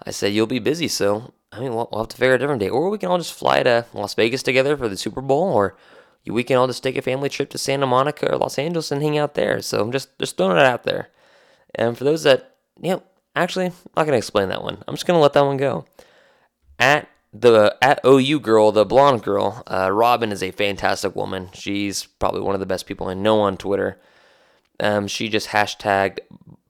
[0.05, 0.89] I said, You'll be busy.
[0.89, 2.69] So, I mean, we'll, we'll have to figure a different day.
[2.69, 5.53] Or we can all just fly to Las Vegas together for the Super Bowl.
[5.53, 5.77] Or
[6.27, 9.03] we can all just take a family trip to Santa Monica or Los Angeles and
[9.03, 9.63] hang out there.
[9.63, 11.09] So I'm just, just throwing it out there.
[11.75, 13.03] And for those that, you know,
[13.35, 14.83] actually, I'm not going to explain that one.
[14.87, 15.87] I'm just going to let that one go.
[16.79, 21.51] At the at OU girl, the blonde girl, uh, Robin is a fantastic woman.
[21.53, 24.01] She's probably one of the best people I know on Twitter.
[24.81, 26.19] Um, she just hashtagged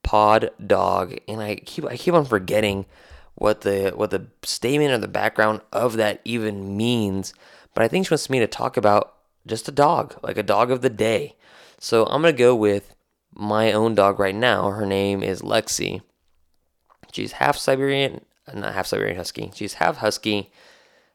[0.02, 2.86] pod dog, and I keep I keep on forgetting
[3.34, 7.34] what the what the statement or the background of that even means.
[7.74, 9.14] But I think she wants me to talk about
[9.46, 11.36] just a dog, like a dog of the day.
[11.78, 12.94] So I'm gonna go with
[13.34, 14.70] my own dog right now.
[14.70, 16.02] Her name is Lexi.
[17.12, 19.50] She's half Siberian, not half Siberian Husky.
[19.54, 20.50] She's half Husky,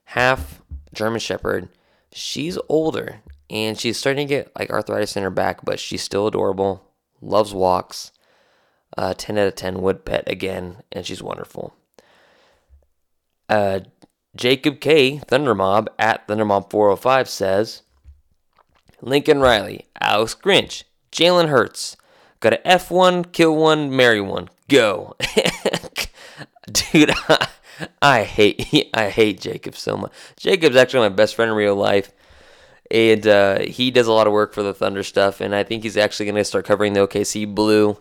[0.06, 0.62] half
[0.94, 1.70] German Shepherd.
[2.12, 3.22] She's older
[3.54, 6.90] and she's starting to get like arthritis in her back, but she's still adorable.
[7.22, 8.12] Loves walks.
[8.98, 11.74] Uh, 10 out of 10 would pet again, and she's wonderful.
[13.48, 13.82] Uh,
[14.36, 15.20] Jacob K.
[15.20, 17.84] Thundermob at Thundermob405 says
[19.02, 21.96] Lincoln Riley, Alex Grinch, Jalen Hurts.
[22.40, 24.50] Gotta F one, kill one, marry one.
[24.68, 25.16] Go.
[26.72, 27.48] Dude, I,
[28.02, 30.12] I hate I hate Jacob so much.
[30.38, 32.12] Jacob's actually my best friend in real life
[32.94, 35.42] and uh, he does a lot of work for the Thunder stuff.
[35.42, 37.98] And I think he's actually going to start covering the OKC Blue.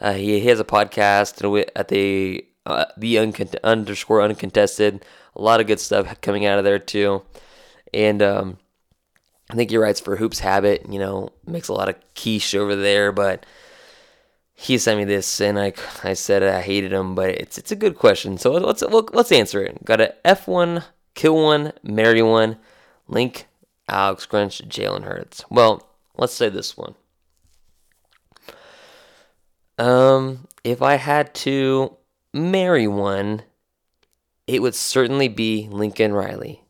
[0.00, 3.18] Uh, he, he, has a podcast at the uh, the
[3.62, 5.04] underscore uncontested.
[5.36, 7.22] A lot of good stuff coming out of there too,
[7.92, 8.56] and um,
[9.50, 10.86] I think he writes for Hoops Habit.
[10.88, 13.44] You know, makes a lot of quiche over there, but
[14.54, 17.76] he sent me this, and I, I said I hated him, but it's it's a
[17.76, 18.38] good question.
[18.38, 19.84] So let's let's answer it.
[19.84, 20.84] Got a F one,
[21.14, 22.56] kill one, marry one.
[23.06, 23.46] Link
[23.90, 25.44] Alex Grinch, Jalen Hurts.
[25.50, 25.86] Well,
[26.16, 26.94] let's say this one.
[29.78, 31.96] Um, if I had to
[32.32, 33.42] marry one,
[34.46, 36.62] it would certainly be Lincoln Riley.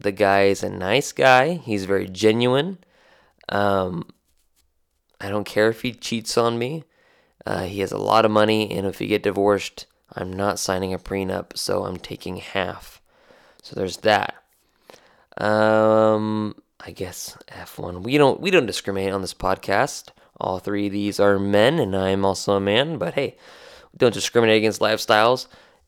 [0.00, 1.54] The guy is a nice guy.
[1.54, 2.78] He's very genuine.
[3.48, 4.08] Um,
[5.20, 6.84] I don't care if he cheats on me.
[7.44, 10.94] Uh, he has a lot of money, and if we get divorced, I'm not signing
[10.94, 13.00] a prenup, so I'm taking half.
[13.62, 14.34] So there's that.
[15.38, 18.02] Um, I guess F1.
[18.02, 20.10] We don't we don't discriminate on this podcast
[20.40, 23.36] All three of these are men, and I'm also a man, but hey,
[23.96, 25.46] don't discriminate against lifestyles.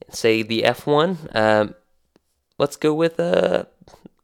[0.09, 1.37] Say the F1.
[1.37, 1.75] Um,
[2.59, 3.65] let's go with uh,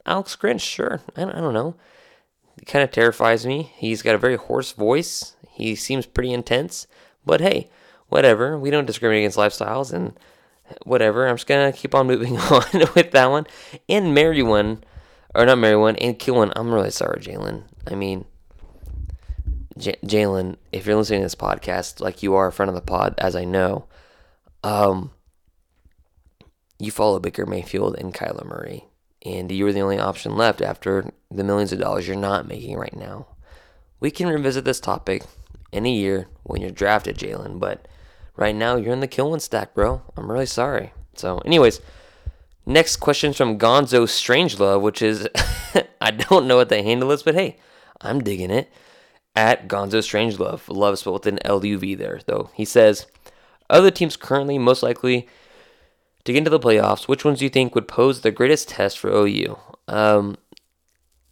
[0.05, 0.61] Alex Grinch.
[0.61, 1.01] Sure.
[1.17, 1.77] I I don't know.
[2.59, 3.73] He kind of terrifies me.
[3.77, 5.37] He's got a very hoarse voice.
[5.51, 6.87] He seems pretty intense.
[7.25, 7.69] But hey,
[8.09, 8.59] whatever.
[8.59, 10.19] We don't discriminate against lifestyles and
[10.85, 11.27] whatever.
[11.27, 12.65] I'm just to keep on moving on
[12.95, 13.47] with that one.
[13.89, 14.85] And Mary one,
[15.37, 16.53] or not marry one, and kill one.
[16.57, 17.65] I'm really sorry, Jalen.
[17.87, 18.25] I mean,
[19.79, 22.81] J- Jalen, if you're listening to this podcast, like you are a friend of the
[22.81, 23.87] pod, as I know,
[24.65, 25.11] um,
[26.79, 28.87] you follow Baker Mayfield and Kyler Murray,
[29.25, 32.77] and you were the only option left after the millions of dollars you're not making
[32.77, 33.27] right now.
[34.01, 35.25] We can revisit this topic
[35.73, 37.87] in a year when you're drafted, Jalen, but
[38.37, 40.03] right now you're in the killing stack, bro.
[40.17, 40.93] I'm really sorry.
[41.15, 41.81] So, anyways,
[42.67, 45.29] next question is from Gonzo Strangelove, which is
[46.01, 47.59] I don't know what the handle is, but hey,
[48.01, 48.71] I'm digging it.
[49.35, 52.51] At Gonzo Strangelove, love spelled with an L U V there, though.
[52.55, 53.07] He says,
[53.69, 55.29] other teams currently most likely
[56.25, 58.99] to get into the playoffs, which ones do you think would pose the greatest test
[58.99, 59.59] for OU?
[59.89, 60.37] Um,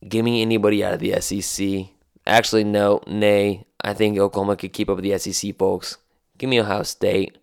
[0.07, 1.89] give me anybody out of the SEC.
[2.27, 3.67] Actually, no, nay.
[3.83, 5.99] I think Oklahoma could keep up with the SEC folks.
[6.39, 7.39] Give me Ohio State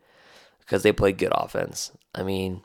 [0.59, 1.91] because they play good offense.
[2.15, 2.61] I mean,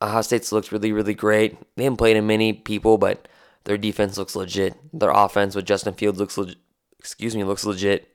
[0.00, 1.56] Ohio State's looks really, really great.
[1.76, 3.26] They haven't played in many people, but
[3.64, 4.74] their defense looks legit.
[4.92, 6.58] Their offense with Justin Fields looks legit.
[6.98, 8.14] Excuse me, looks legit.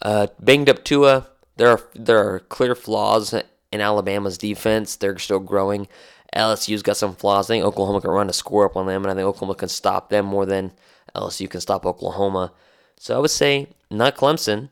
[0.00, 1.28] Uh, banged up Tua.
[1.56, 3.34] There are there are clear flaws
[3.72, 4.96] in Alabama's defense.
[4.96, 5.88] They're still growing.
[6.34, 7.48] LSU's got some flaws.
[7.50, 9.68] I think Oklahoma can run a score up on them, and I think Oklahoma can
[9.68, 10.72] stop them more than
[11.14, 12.52] LSU can stop Oklahoma.
[12.98, 14.70] So I would say not Clemson,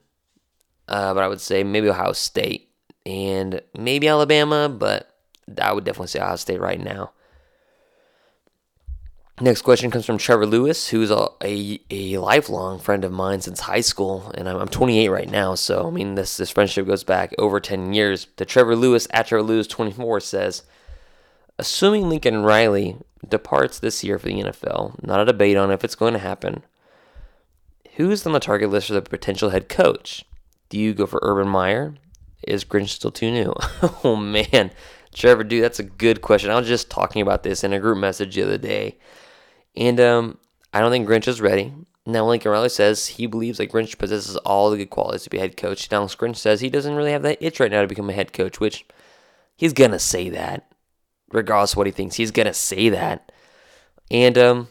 [0.89, 2.70] uh, but I would say maybe Ohio State
[3.11, 5.11] and maybe Alabama, but
[5.61, 7.11] I would definitely say Ohio State right now.
[9.41, 13.61] Next question comes from Trevor Lewis, who's a, a, a lifelong friend of mine since
[13.61, 17.05] high school, and I'm, I'm 28 right now, so I mean this this friendship goes
[17.05, 18.27] back over 10 years.
[18.37, 20.63] The Trevor Lewis, at Trevor Lewis 24 says,
[21.59, 22.97] assuming Lincoln Riley
[23.27, 26.63] departs this year for the NFL, not a debate on if it's going to happen.
[27.95, 30.25] Who's on the target list for the potential head coach?
[30.69, 31.95] Do you go for Urban Meyer?
[32.43, 33.55] Is Grinch still too new?
[34.05, 34.71] oh man,
[35.13, 36.51] Trevor, dude, that's a good question.
[36.51, 38.99] I was just talking about this in a group message the other day.
[39.77, 40.39] And um,
[40.73, 41.73] I don't think Grinch is ready.
[42.07, 45.37] Now, Lincoln Riley says he believes that Grinch possesses all the good qualities to be
[45.37, 45.91] a head coach.
[45.91, 48.33] Now, Grinch says he doesn't really have that itch right now to become a head
[48.33, 48.87] coach, which
[49.57, 50.73] he's to say that.
[51.33, 53.31] Regardless of what he thinks, he's to say that.
[54.11, 54.69] And um,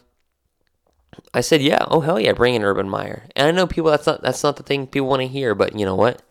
[1.32, 3.26] I said, yeah, oh, hell yeah, bring in Urban Meyer.
[3.34, 5.78] And I know people, that's not, that's not the thing people want to hear, but
[5.78, 6.22] you know what?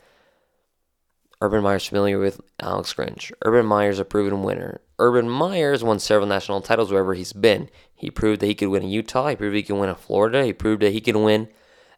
[1.42, 3.32] Urban Meyer's familiar with Alex Grinch.
[3.46, 4.82] Urban Meyer's a proven winner.
[4.98, 7.70] Urban Meyer's won several national titles wherever he's been.
[7.96, 9.30] He proved that he could win in Utah.
[9.30, 10.44] He proved he could win in Florida.
[10.44, 11.48] He proved that he could win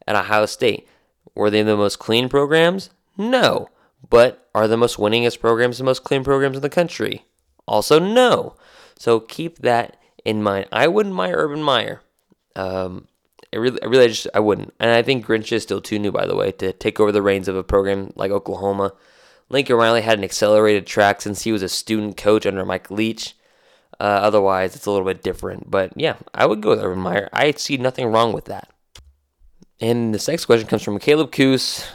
[0.07, 0.87] at Ohio State.
[1.33, 2.91] Were they the most clean programs?
[3.17, 3.69] No.
[4.09, 7.25] But are the most winningest programs the most clean programs in the country?
[7.67, 8.55] Also, no.
[8.97, 10.67] So keep that in mind.
[10.71, 12.01] I wouldn't mind Urban Meyer.
[12.55, 13.07] Um,
[13.53, 14.73] I really, I really just, I wouldn't.
[14.79, 17.21] And I think Grinch is still too new, by the way, to take over the
[17.21, 18.93] reins of a program like Oklahoma.
[19.51, 23.35] Lincoln Riley had an accelerated track since he was a student coach under Mike Leach.
[23.99, 25.69] Uh, otherwise, it's a little bit different.
[25.69, 27.29] But yeah, I would go with Urban Meyer.
[27.33, 28.69] I see nothing wrong with that.
[29.81, 31.85] And this next question comes from Caleb Coos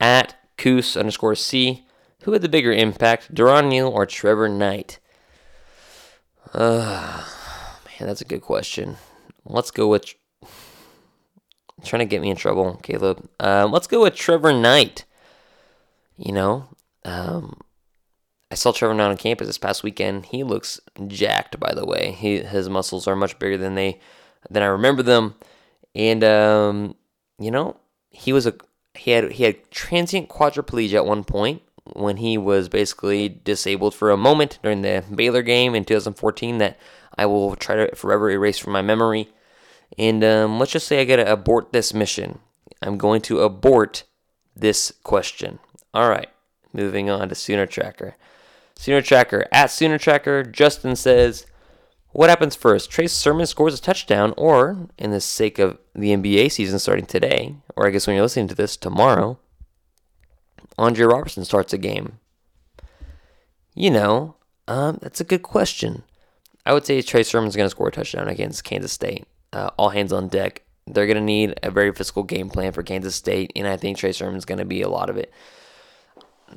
[0.00, 1.86] at Coos underscore C.
[2.22, 4.98] Who had the bigger impact, Durron Neal or Trevor Knight?
[6.52, 7.24] Uh,
[7.86, 8.96] man, that's a good question.
[9.44, 10.14] Let's go with.
[11.84, 13.28] Trying to get me in trouble, Caleb.
[13.38, 15.04] Um, let's go with Trevor Knight.
[16.16, 16.68] You know,
[17.04, 17.60] um,
[18.50, 20.26] I saw Trevor Knight on campus this past weekend.
[20.26, 22.12] He looks jacked, by the way.
[22.12, 24.00] He, his muscles are much bigger than they
[24.50, 25.34] than I remember them,
[25.94, 26.94] and um,
[27.38, 27.76] you know,
[28.10, 28.54] he was a
[28.94, 34.10] he had he had transient quadriplegia at one point when he was basically disabled for
[34.10, 36.78] a moment during the Baylor game in 2014 that
[37.16, 39.28] I will try to forever erase from my memory.
[39.98, 42.38] And um, let's just say I got to abort this mission.
[42.82, 44.04] I'm going to abort
[44.56, 45.58] this question.
[45.92, 46.28] All right,
[46.74, 48.16] moving on to Sooner Tracker.
[48.76, 50.42] Sooner Tracker at Sooner Tracker.
[50.42, 51.46] Justin says,
[52.12, 52.90] "What happens first?
[52.90, 57.54] Trey Sermon scores a touchdown, or in the sake of the NBA season starting today,
[57.76, 59.38] or I guess when you're listening to this tomorrow,
[60.76, 62.18] Andre Roberson starts a game."
[63.74, 64.36] You know,
[64.68, 66.02] um, that's a good question.
[66.66, 69.26] I would say Trey Sermon's going to score a touchdown against Kansas State.
[69.52, 70.62] Uh, all hands on deck.
[70.86, 73.98] They're going to need a very physical game plan for Kansas State, and I think
[73.98, 75.32] Trey Sermon's going to be a lot of it.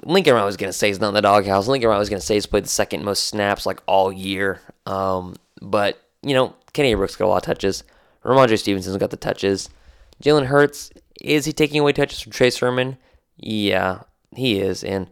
[0.04, 1.68] Lincoln Riley was going to say he's not in the doghouse.
[1.68, 4.62] Lincoln Riley was going to say he's played the second most snaps like all year.
[4.86, 7.84] Um, but, you know, Kenny Brooks got a lot of touches.
[8.24, 9.70] Rhamondre Stevenson's got the touches.
[10.22, 12.98] Jalen Hurts, is he taking away touches from Trey Sermon?
[13.38, 14.02] Yeah,
[14.36, 14.84] he is.
[14.84, 15.10] And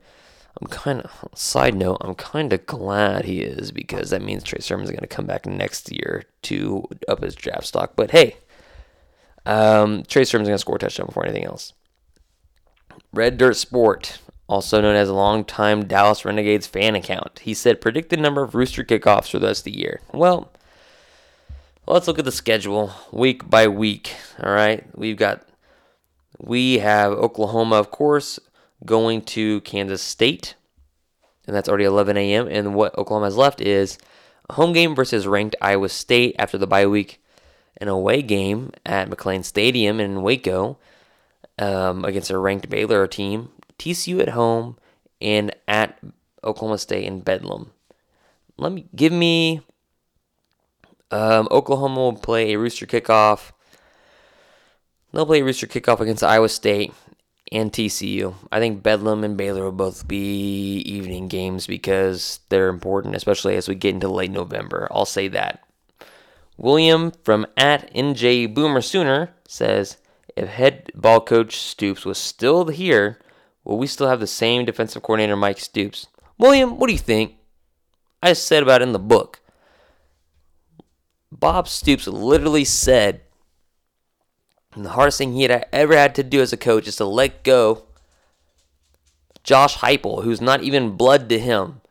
[0.61, 4.59] I'm kind of, side note, I'm kind of glad he is because that means Trey
[4.59, 7.93] Sermon's going to come back next year to up his draft stock.
[7.95, 8.37] But hey,
[9.45, 11.73] um, Trey Sermon's going to score a touchdown before anything else.
[13.13, 17.39] Red Dirt Sport, also known as a longtime Dallas Renegades fan account.
[17.39, 20.01] He said, predict the number of Rooster kickoffs for the rest of the year.
[20.13, 20.51] Well,
[21.87, 24.15] let's look at the schedule week by week.
[24.41, 24.85] All right.
[24.95, 25.47] We've got,
[26.37, 28.39] we have Oklahoma, of course,
[28.85, 30.55] going to Kansas State.
[31.47, 32.47] And that's already 11 a.m.
[32.47, 33.97] And what Oklahoma has left is
[34.49, 37.21] a home game versus ranked Iowa State after the bye week,
[37.77, 40.77] an away game at McLane Stadium in Waco
[41.59, 43.49] um, against a ranked Baylor team,
[43.79, 44.77] TCU at home,
[45.21, 45.99] and at
[46.43, 47.71] Oklahoma State in Bedlam.
[48.57, 49.61] Let me give me.
[51.11, 53.51] Um, Oklahoma will play a rooster kickoff.
[55.13, 56.93] They'll play a rooster kickoff against Iowa State
[57.51, 58.33] and TCU.
[58.51, 63.67] I think Bedlam and Baylor will both be evening games because they're important, especially as
[63.67, 64.87] we get into late November.
[64.91, 65.63] I'll say that.
[66.57, 69.97] William from at NJ Boomer Sooner says,
[70.35, 73.19] if head ball coach Stoops was still here,
[73.65, 76.07] will we still have the same defensive coordinator Mike Stoops?
[76.37, 77.35] William, what do you think?
[78.23, 79.41] I just said about it in the book.
[81.31, 83.21] Bob Stoops literally said
[84.75, 87.43] the hardest thing he had ever had to do as a coach is to let
[87.43, 87.83] go
[89.43, 91.81] Josh Heupel, who's not even blood to him.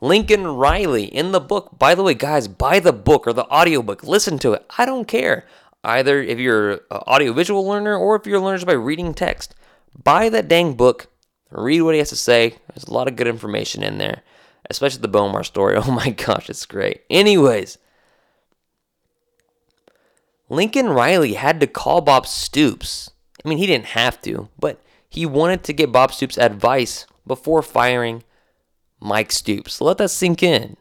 [0.00, 1.78] Lincoln Riley in the book.
[1.78, 4.04] By the way, guys, buy the book or the audiobook.
[4.04, 4.66] Listen to it.
[4.76, 5.46] I don't care.
[5.82, 9.54] Either if you're an audiovisual learner or if you're a learner by reading text.
[10.02, 11.08] Buy that dang book.
[11.50, 12.56] Read what he has to say.
[12.68, 14.22] There's a lot of good information in there,
[14.68, 15.76] especially the Bomar story.
[15.84, 17.02] Oh my gosh, it's great.
[17.08, 17.78] Anyways,
[20.48, 23.10] Lincoln Riley had to call Bob Stoops.
[23.44, 27.62] I mean, he didn't have to, but he wanted to get Bob Stoops' advice before
[27.62, 28.22] firing
[29.00, 29.80] Mike Stoops.
[29.80, 30.76] Let that sink in.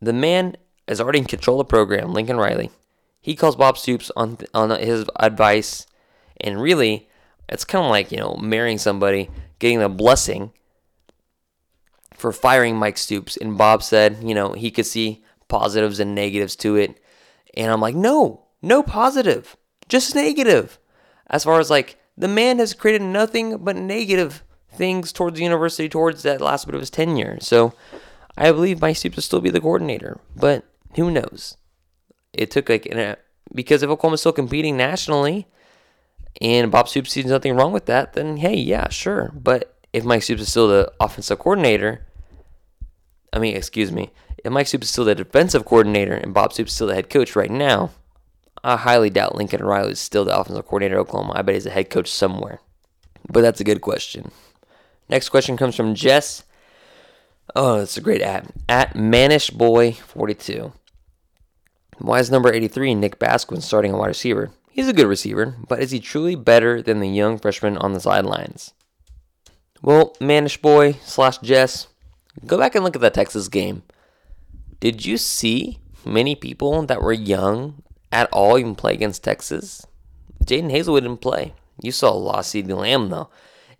[0.00, 0.56] The man
[0.88, 2.70] is already in control of the program, Lincoln Riley.
[3.20, 5.86] He calls Bob Stoops on on his advice,
[6.40, 7.08] and really,
[7.50, 9.28] it's kind of like you know marrying somebody,
[9.58, 10.52] getting a blessing
[12.20, 13.36] for firing Mike Stoops.
[13.36, 17.02] And Bob said, you know, he could see positives and negatives to it.
[17.54, 19.56] And I'm like, no, no positive,
[19.88, 20.78] just negative.
[21.28, 25.88] As far as like, the man has created nothing but negative things towards the university,
[25.88, 27.38] towards that last bit of his tenure.
[27.40, 27.72] So
[28.36, 30.64] I believe Mike Stoops will still be the coordinator, but
[30.96, 31.56] who knows?
[32.32, 33.16] It took like, a,
[33.52, 35.48] because if Oklahoma's still competing nationally
[36.40, 39.32] and Bob Stoops sees nothing wrong with that, then hey, yeah, sure.
[39.34, 42.06] But if Mike Stoops is still the offensive coordinator,
[43.32, 44.10] I mean, excuse me,
[44.44, 47.10] if Mike Stoops is still the defensive coordinator and Bob Stoops is still the head
[47.10, 47.90] coach right now,
[48.62, 51.34] I highly doubt Lincoln Riley is still the offensive coordinator at Oklahoma.
[51.36, 52.60] I bet he's a head coach somewhere.
[53.28, 54.30] But that's a good question.
[55.08, 56.44] Next question comes from Jess.
[57.56, 58.46] Oh, that's a great app.
[58.68, 60.72] at at Manishboy42.
[61.98, 64.50] Why is number 83 Nick Basquine starting a wide receiver?
[64.70, 68.00] He's a good receiver, but is he truly better than the young freshman on the
[68.00, 68.72] sidelines?
[69.82, 71.88] Well, Manish Boy slash Jess,
[72.46, 73.82] go back and look at that Texas game.
[74.78, 79.86] Did you see many people that were young at all even play against Texas?
[80.44, 81.54] Jadon Haselwood didn't play.
[81.82, 83.30] You saw CeeDee Lamb though.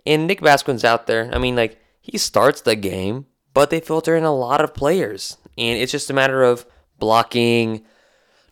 [0.06, 1.30] And Nick Basquine's out there.
[1.32, 5.36] I mean, like, he starts the game, but they filter in a lot of players.
[5.58, 6.64] And it's just a matter of
[6.98, 7.84] blocking,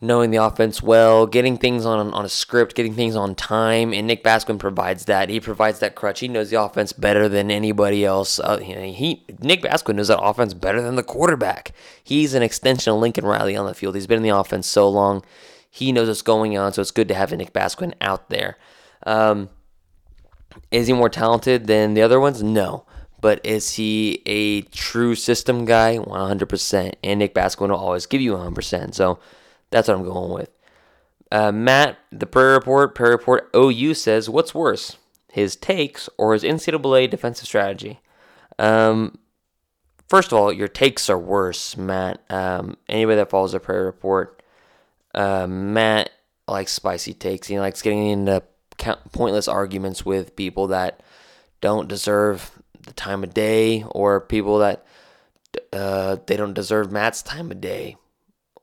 [0.01, 4.07] knowing the offense well, getting things on on a script, getting things on time, and
[4.07, 5.29] Nick Basquine provides that.
[5.29, 6.21] He provides that crutch.
[6.21, 8.39] He knows the offense better than anybody else.
[8.39, 11.73] Uh, he Nick Basquine knows that offense better than the quarterback.
[12.03, 13.95] He's an extension of Lincoln Riley on the field.
[13.95, 15.25] He's been in the offense so long.
[15.71, 18.57] He knows what's going on, so it's good to have Nick Basquine out there.
[19.05, 19.51] Um,
[20.71, 22.43] is he more talented than the other ones?
[22.43, 22.85] No.
[23.21, 25.99] But is he a true system guy?
[25.99, 26.95] 100%.
[27.03, 28.95] And Nick Basquine will always give you 100%.
[28.95, 29.19] So
[29.71, 30.51] that's what I'm going with.
[31.31, 34.97] Uh, Matt, the Prayer Report, Prairie Report OU says, what's worse,
[35.31, 38.01] his takes or his NCAA defensive strategy?
[38.59, 39.19] Um,
[40.09, 42.23] first of all, your takes are worse, Matt.
[42.31, 44.43] Um, anybody that follows the Prayer Report,
[45.15, 46.11] uh, Matt
[46.47, 47.49] likes spicy takes.
[47.49, 48.43] He likes getting into
[49.13, 51.01] pointless arguments with people that
[51.61, 54.87] don't deserve the time of day or people that
[55.73, 57.97] uh, they don't deserve Matt's time of day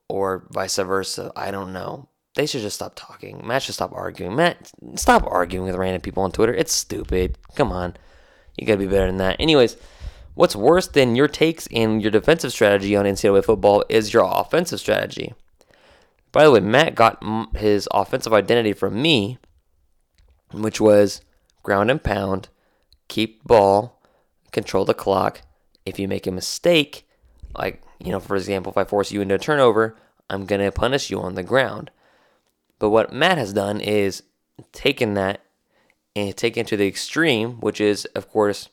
[0.09, 1.31] or vice versa.
[1.35, 2.09] I don't know.
[2.35, 3.41] They should just stop talking.
[3.45, 4.35] Matt should stop arguing.
[4.35, 6.53] Matt, stop arguing with random people on Twitter.
[6.53, 7.37] It's stupid.
[7.55, 7.95] Come on.
[8.57, 9.37] You gotta be better than that.
[9.39, 9.77] Anyways,
[10.33, 14.79] what's worse than your takes and your defensive strategy on NCAA football is your offensive
[14.79, 15.33] strategy.
[16.31, 17.23] By the way, Matt got
[17.55, 19.37] his offensive identity from me,
[20.51, 21.21] which was
[21.63, 22.49] ground and pound,
[23.07, 24.01] keep ball,
[24.51, 25.41] control the clock.
[25.85, 27.07] If you make a mistake,
[27.57, 29.95] like, you know, for example, if I force you into a turnover,
[30.29, 31.91] I'm going to punish you on the ground.
[32.79, 34.23] But what Matt has done is
[34.71, 35.41] taken that
[36.15, 38.69] and taken it to the extreme, which is, of course,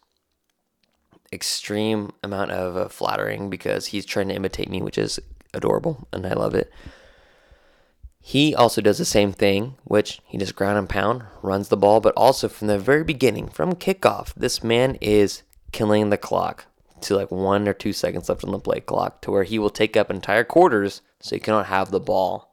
[1.32, 5.18] extreme amount of uh, flattering because he's trying to imitate me, which is
[5.54, 6.70] adorable and I love it.
[8.20, 12.00] He also does the same thing, which he just ground and pound, runs the ball,
[12.00, 16.66] but also from the very beginning, from kickoff, this man is killing the clock
[17.02, 19.70] to like one or two seconds left on the play clock to where he will
[19.70, 22.52] take up entire quarters so you cannot have the ball.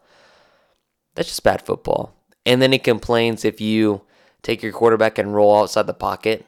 [1.15, 2.13] That's just bad football.
[2.45, 4.01] And then he complains if you
[4.41, 6.45] take your quarterback and roll outside the pocket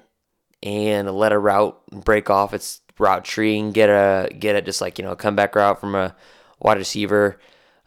[0.63, 4.79] and let a route break off its route tree and get a get it just
[4.79, 6.15] like you know a comeback route from a
[6.59, 7.39] wide receiver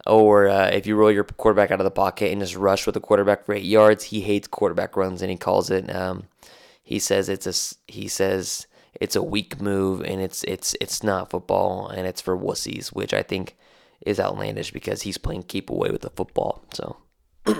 [0.06, 2.94] or uh, if you roll your quarterback out of the pocket and just rush with
[2.94, 5.94] the quarterback for eight yards, he hates quarterback runs and he calls it.
[5.94, 6.24] Um,
[6.82, 8.66] he says it's a he says
[9.00, 13.12] it's a weak move and it's it's it's not football and it's for wussies, which
[13.12, 13.56] I think
[14.04, 16.64] is outlandish because he's playing keep away with the football.
[16.72, 16.96] So,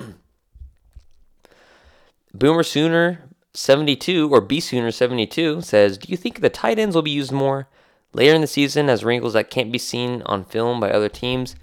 [2.33, 6.79] Boomer Sooner seventy two or B Sooner seventy two says, "Do you think the tight
[6.79, 7.67] ends will be used more
[8.13, 11.55] later in the season as wrinkles that can't be seen on film by other teams?"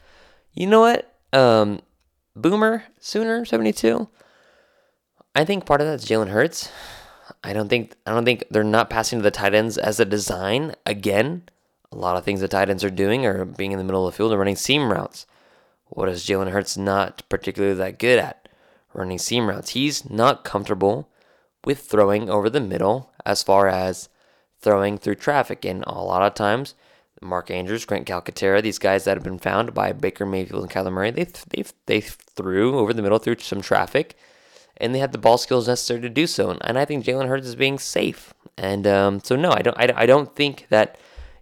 [0.53, 1.15] You know what?
[1.33, 1.81] Um,
[2.37, 4.09] Boomer Sooner seventy two.
[5.35, 6.71] I think part of that's Jalen Hurts.
[7.45, 10.05] I don't think I don't think they're not passing to the tight ends as a
[10.05, 10.75] design.
[10.87, 11.43] Again,
[11.91, 14.13] a lot of things the tight ends are doing are being in the middle of
[14.13, 15.27] the field and running seam routes.
[15.87, 18.49] What is Jalen Hurts not particularly that good at?
[18.95, 19.71] Running seam routes.
[19.71, 21.09] He's not comfortable
[21.65, 24.09] with throwing over the middle as far as
[24.61, 25.65] throwing through traffic.
[25.65, 26.75] And a lot of times
[27.23, 30.93] Mark Andrews, Grant Calcaterra, these guys that have been found by Baker Mayfield and Kyler
[30.93, 34.17] Murray, they they they threw over the middle through some traffic,
[34.77, 36.57] and they had the ball skills necessary to do so.
[36.63, 38.35] And I think Jalen Hurts is being safe.
[38.57, 40.99] And um, so no, I don't I, I don't think that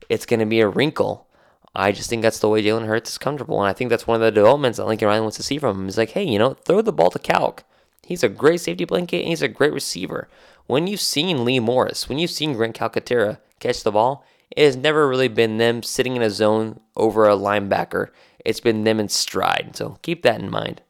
[0.09, 1.27] it's going to be a wrinkle.
[1.75, 4.17] I just think that's the way Jalen Hurts is comfortable, and I think that's one
[4.17, 5.85] of the developments that Lincoln Riley wants to see from him.
[5.85, 7.63] He's like, hey, you know, throw the ball to Calc.
[8.05, 10.29] He's a great safety blanket, and he's a great receiver.
[10.67, 14.77] When you've seen Lee Morris, when you've seen Grant Calcaterra catch the ball, it has
[14.77, 18.09] never really been them sitting in a zone over a linebacker.
[18.45, 19.77] It's been them in stride.
[19.77, 20.83] So keep that in mind.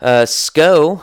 [0.00, 1.02] Uh, SCO,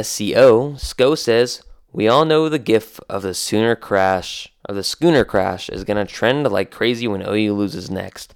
[0.00, 1.62] SCO, SCO says,
[1.92, 6.04] we all know the gif of the Sooner crash, of the schooner crash, is going
[6.04, 8.34] to trend like crazy when OU loses next.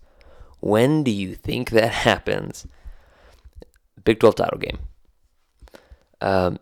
[0.60, 2.66] When do you think that happens?
[4.04, 4.78] Big 12 title game.
[6.20, 6.58] Um,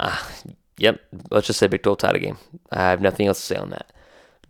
[0.00, 0.30] ah,
[0.78, 1.00] Yep,
[1.30, 2.38] let's just say Big 12 title game.
[2.70, 3.92] I have nothing else to say on that.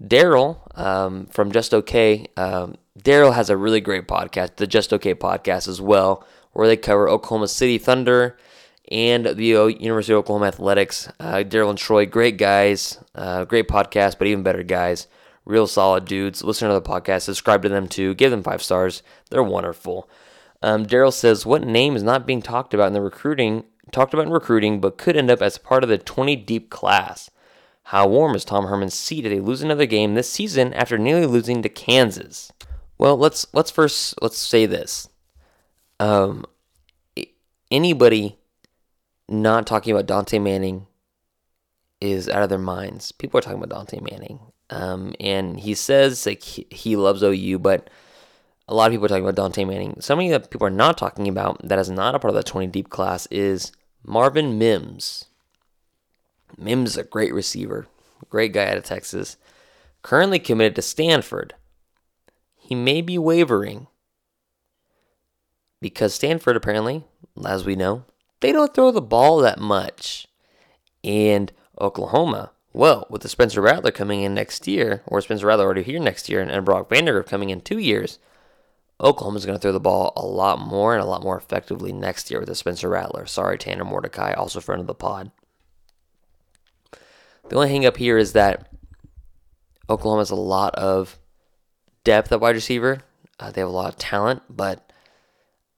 [0.02, 5.14] Daryl um, from Just Okay, um, Daryl has a really great podcast, the Just Okay
[5.14, 8.36] podcast as well, where they cover Oklahoma City Thunder
[8.90, 11.08] and the University of Oklahoma Athletics.
[11.20, 15.06] Uh, Daryl and Troy, great guys, uh, great podcast, but even better guys.
[15.44, 16.42] Real solid dudes.
[16.42, 19.02] Listen to the podcast, subscribe to them too, give them five stars.
[19.30, 20.08] They're wonderful.
[20.62, 24.26] Um, Daryl says, What name is not being talked about in the recruiting talked about
[24.26, 27.30] in recruiting, but could end up as part of the 20 deep class.
[27.84, 31.26] How warm is Tom Herman's seat if they lose another game this season after nearly
[31.26, 32.50] losing to Kansas?
[32.98, 35.08] Well, let's let's first let's say this.
[36.00, 36.44] Um,
[37.70, 38.38] anybody
[39.28, 40.86] not talking about Dante Manning
[42.00, 43.12] is out of their minds.
[43.12, 44.40] People are talking about Dante Manning,
[44.70, 47.88] um, and he says like he, loves OU, but
[48.68, 49.96] a lot of people are talking about Dante Manning.
[50.00, 52.66] Something that people are not talking about that is not a part of the 20
[52.68, 53.72] deep class is
[54.04, 55.26] Marvin Mims.
[56.56, 57.86] Mims is a great receiver,
[58.28, 59.36] great guy out of Texas,
[60.02, 61.54] currently committed to Stanford.
[62.56, 63.88] He may be wavering
[65.84, 67.04] because Stanford, apparently,
[67.44, 68.06] as we know,
[68.40, 70.26] they don't throw the ball that much.
[71.04, 75.82] And Oklahoma, well, with the Spencer Rattler coming in next year, or Spencer Rattler already
[75.82, 78.18] here next year, and Brock Vandagriff coming in two years,
[78.98, 82.30] Oklahoma's going to throw the ball a lot more and a lot more effectively next
[82.30, 83.26] year with the Spencer Rattler.
[83.26, 85.32] Sorry, Tanner Mordecai, also friend of the pod.
[87.50, 88.72] The only hang up here is that
[89.90, 91.18] Oklahoma has a lot of
[92.04, 93.02] depth at wide receiver.
[93.38, 94.83] Uh, they have a lot of talent, but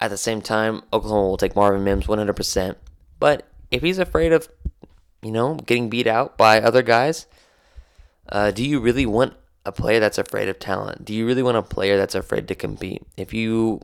[0.00, 2.76] at the same time, Oklahoma will take Marvin Mims 100%.
[3.18, 4.48] But if he's afraid of,
[5.22, 7.26] you know, getting beat out by other guys,
[8.28, 9.34] uh, do you really want
[9.64, 11.04] a player that's afraid of talent?
[11.04, 13.02] Do you really want a player that's afraid to compete?
[13.16, 13.80] If you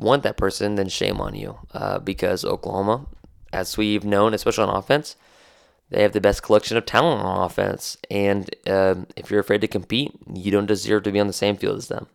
[0.00, 1.58] want that person, then shame on you.
[1.72, 3.06] Uh, because Oklahoma,
[3.52, 5.16] as we've known, especially on offense,
[5.90, 7.96] they have the best collection of talent on offense.
[8.10, 11.56] And uh, if you're afraid to compete, you don't deserve to be on the same
[11.56, 12.08] field as them.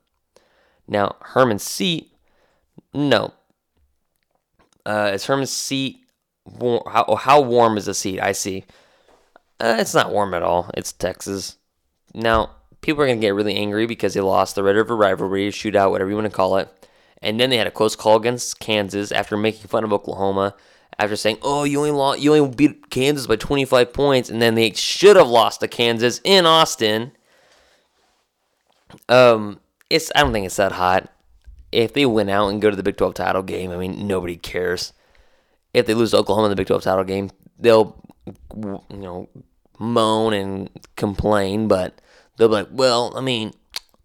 [0.88, 2.11] Now, Herman seat,
[2.94, 3.34] no.
[4.86, 6.02] Uh, is Herman's seat
[6.46, 8.20] war- how how warm is the seat?
[8.20, 8.66] I see.
[9.60, 10.70] Uh, it's not warm at all.
[10.74, 11.58] It's Texas.
[12.14, 12.52] Now,
[12.82, 16.10] people are gonna get really angry because they lost the Red River rivalry, shootout, whatever
[16.10, 16.70] you want to call it,
[17.22, 20.56] and then they had a close call against Kansas after making fun of Oklahoma.
[21.00, 24.56] After saying, "Oh, you only lost, you only beat Kansas by 25 points," and then
[24.56, 27.12] they should have lost to Kansas in Austin.
[29.08, 29.60] Um,
[29.90, 31.10] it's I don't think it's that hot.
[31.72, 34.36] If they win out and go to the Big 12 title game, I mean, nobody
[34.36, 34.94] cares.
[35.74, 37.96] If they lose Oklahoma in the Big 12 title game, they'll
[38.56, 39.30] you know
[39.80, 42.00] moan and complain, but
[42.38, 43.54] they'll be like, "Well, I mean,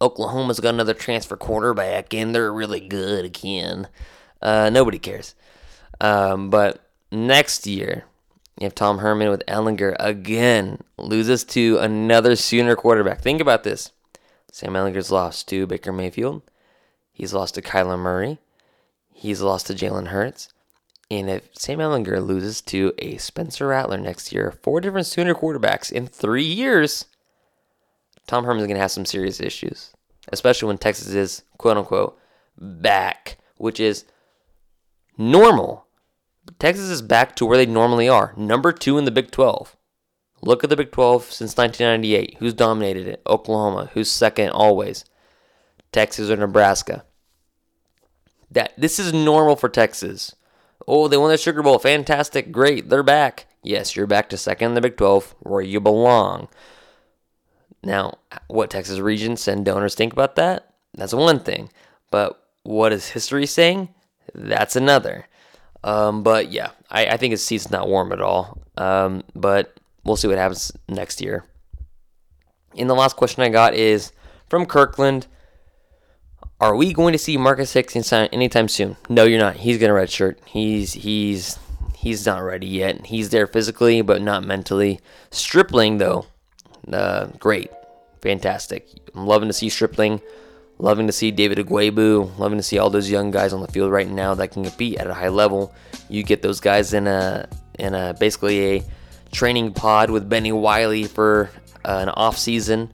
[0.01, 3.89] Oklahoma's got another transfer quarterback, and they're really good again."
[4.41, 5.35] Uh, nobody cares.
[6.01, 8.05] Um, but next year,
[8.61, 13.93] if Tom Herman with Ehlinger again loses to another Sooner quarterback, think about this.
[14.51, 16.43] Sam Ehlinger's lost to Baker Mayfield.
[17.17, 18.41] He's lost to Kyler Murray.
[19.11, 20.51] He's lost to Jalen Hurts.
[21.11, 25.91] And if Sam Ehlinger loses to a Spencer Rattler next year, four different Sooner quarterbacks
[25.91, 27.07] in three years,
[28.27, 29.95] Tom Herman's going to have some serious issues,
[30.31, 32.19] especially when Texas is, quote unquote,
[32.59, 34.05] back, which is
[35.17, 35.87] normal.
[36.59, 39.75] Texas is back to where they normally are, number two in the Big 12.
[40.43, 42.37] Look at the Big 12 since 1998.
[42.41, 43.23] Who's dominated it?
[43.27, 43.89] Oklahoma.
[43.95, 45.07] Who's second always?
[45.93, 47.05] Texas or Nebraska.
[48.51, 50.35] That this is normal for Texas.
[50.87, 51.79] Oh, they won the Sugar Bowl.
[51.79, 52.53] Fantastic.
[52.53, 52.89] Great.
[52.89, 53.47] They're back.
[53.63, 56.49] Yes, you're back to second in the Big 12 where you belong.
[57.83, 60.75] Now, what Texas Regents and donors think about that?
[60.95, 61.71] That's one thing.
[62.11, 63.89] But what is history saying?
[64.35, 65.27] That's another.
[65.83, 68.63] Um, but yeah, I, I think his seat's not warm at all.
[68.77, 71.45] Um, but we'll see what happens next year.
[72.77, 74.13] And the last question I got is
[74.49, 75.27] from Kirkland.
[76.59, 78.97] Are we going to see Marcus Hicks anytime soon?
[79.11, 79.57] No, you're not.
[79.57, 80.37] He's gonna redshirt.
[80.47, 81.59] He's he's
[81.95, 83.05] he's not ready yet.
[83.07, 85.01] He's there physically, but not mentally.
[85.31, 86.25] Stripling though,
[86.91, 87.71] uh, great,
[88.23, 88.89] fantastic.
[89.15, 90.23] I'm loving to see Stripling.
[90.79, 92.39] Loving to see David Ugwoegbu.
[92.39, 94.97] Loving to see all those young guys on the field right now that can compete
[94.99, 95.75] at a high level.
[96.09, 97.49] You get those guys in a
[97.79, 98.85] in a basically a
[99.31, 101.51] training pod with Bennie Wylie for
[101.85, 102.91] uh, an off season,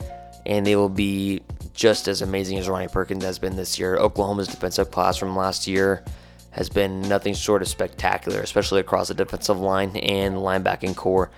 [0.47, 1.43] and they will be
[1.75, 3.97] just as amazing as Ronnie Perkins has been this year.
[3.97, 6.05] Oklahoma's defensive class from last year
[6.51, 11.31] has been nothing short of spectacular, especially across the defensive line and linebacking core.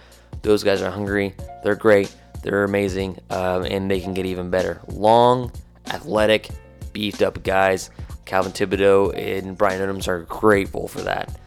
[0.43, 1.35] Those guys are hungry.
[1.63, 2.15] They're great.
[2.43, 4.81] They're amazing, um, and they can get even better.
[4.89, 5.51] Long,
[5.87, 6.51] athletic,
[6.93, 7.91] beefed up guys.
[8.25, 11.39] Calvin Thibodeaux and Brian Adams are grateful for that.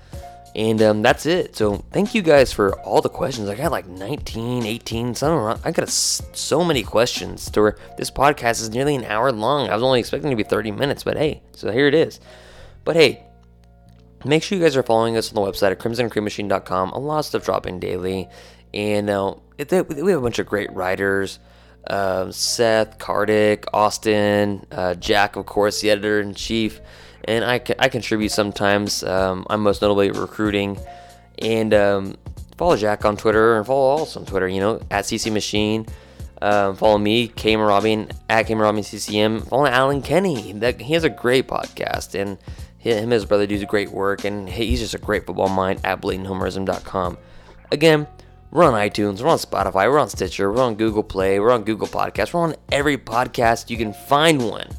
[0.58, 1.56] And um, that's it.
[1.56, 3.48] So thank you guys for all the questions.
[3.48, 5.62] I got like 19, 18, something.
[5.64, 9.70] I got a, so many questions to where this podcast is nearly an hour long.
[9.70, 12.20] I was only expecting to be 30 minutes, but hey, so here it is.
[12.86, 13.24] But hey,
[14.26, 16.92] make sure you guys are following us on the website at crimsoncreammachine.com.
[16.92, 18.28] A lot of stuff dropping daily.
[18.74, 21.38] And uh, we have a bunch of great writers.
[21.86, 26.82] Uh, Seth, Kardik, Austin, uh, Jack, of course, the editor in chief
[27.28, 29.04] and I, I contribute sometimes.
[29.04, 30.80] Um, I'm most notably recruiting,
[31.40, 32.18] and um,
[32.58, 34.48] follow Jack on Twitter and follow us on Twitter.
[34.48, 35.86] You know, at CC Machine.
[36.40, 39.42] Um, follow me, K Robin at K Robin CCM.
[39.42, 40.54] Follow Alan Kenny.
[40.54, 42.38] That he has a great podcast, and
[42.78, 46.02] him and his brother do great work, and he's just a great football mind at
[46.02, 47.18] blatanthomerism.com.
[47.72, 48.08] Again,
[48.52, 51.64] we're on iTunes, we're on Spotify, we're on Stitcher, we're on Google Play, we're on
[51.64, 54.70] Google Podcasts, we're on every podcast you can find one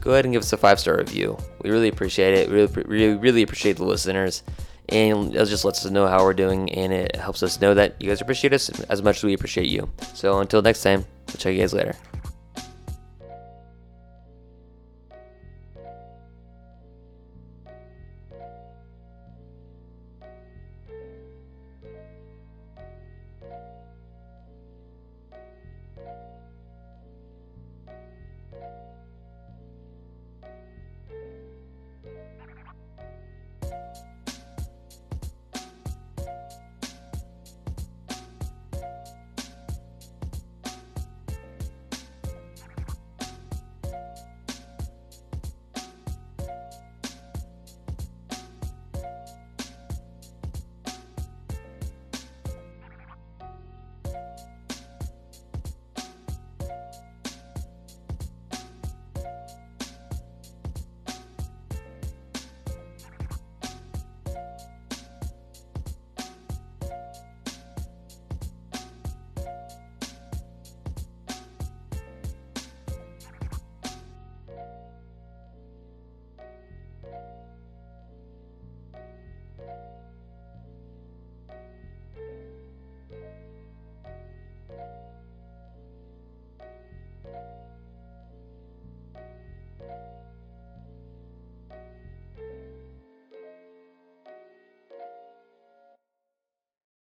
[0.00, 1.36] go ahead and give us a five star review.
[1.62, 2.48] We really appreciate it.
[2.48, 4.42] We really, really, really appreciate the listeners.
[4.88, 7.94] And it just lets us know how we're doing, and it helps us know that
[8.02, 9.88] you guys appreciate us as much as we appreciate you.
[10.14, 11.94] So until next time, we'll check you guys later.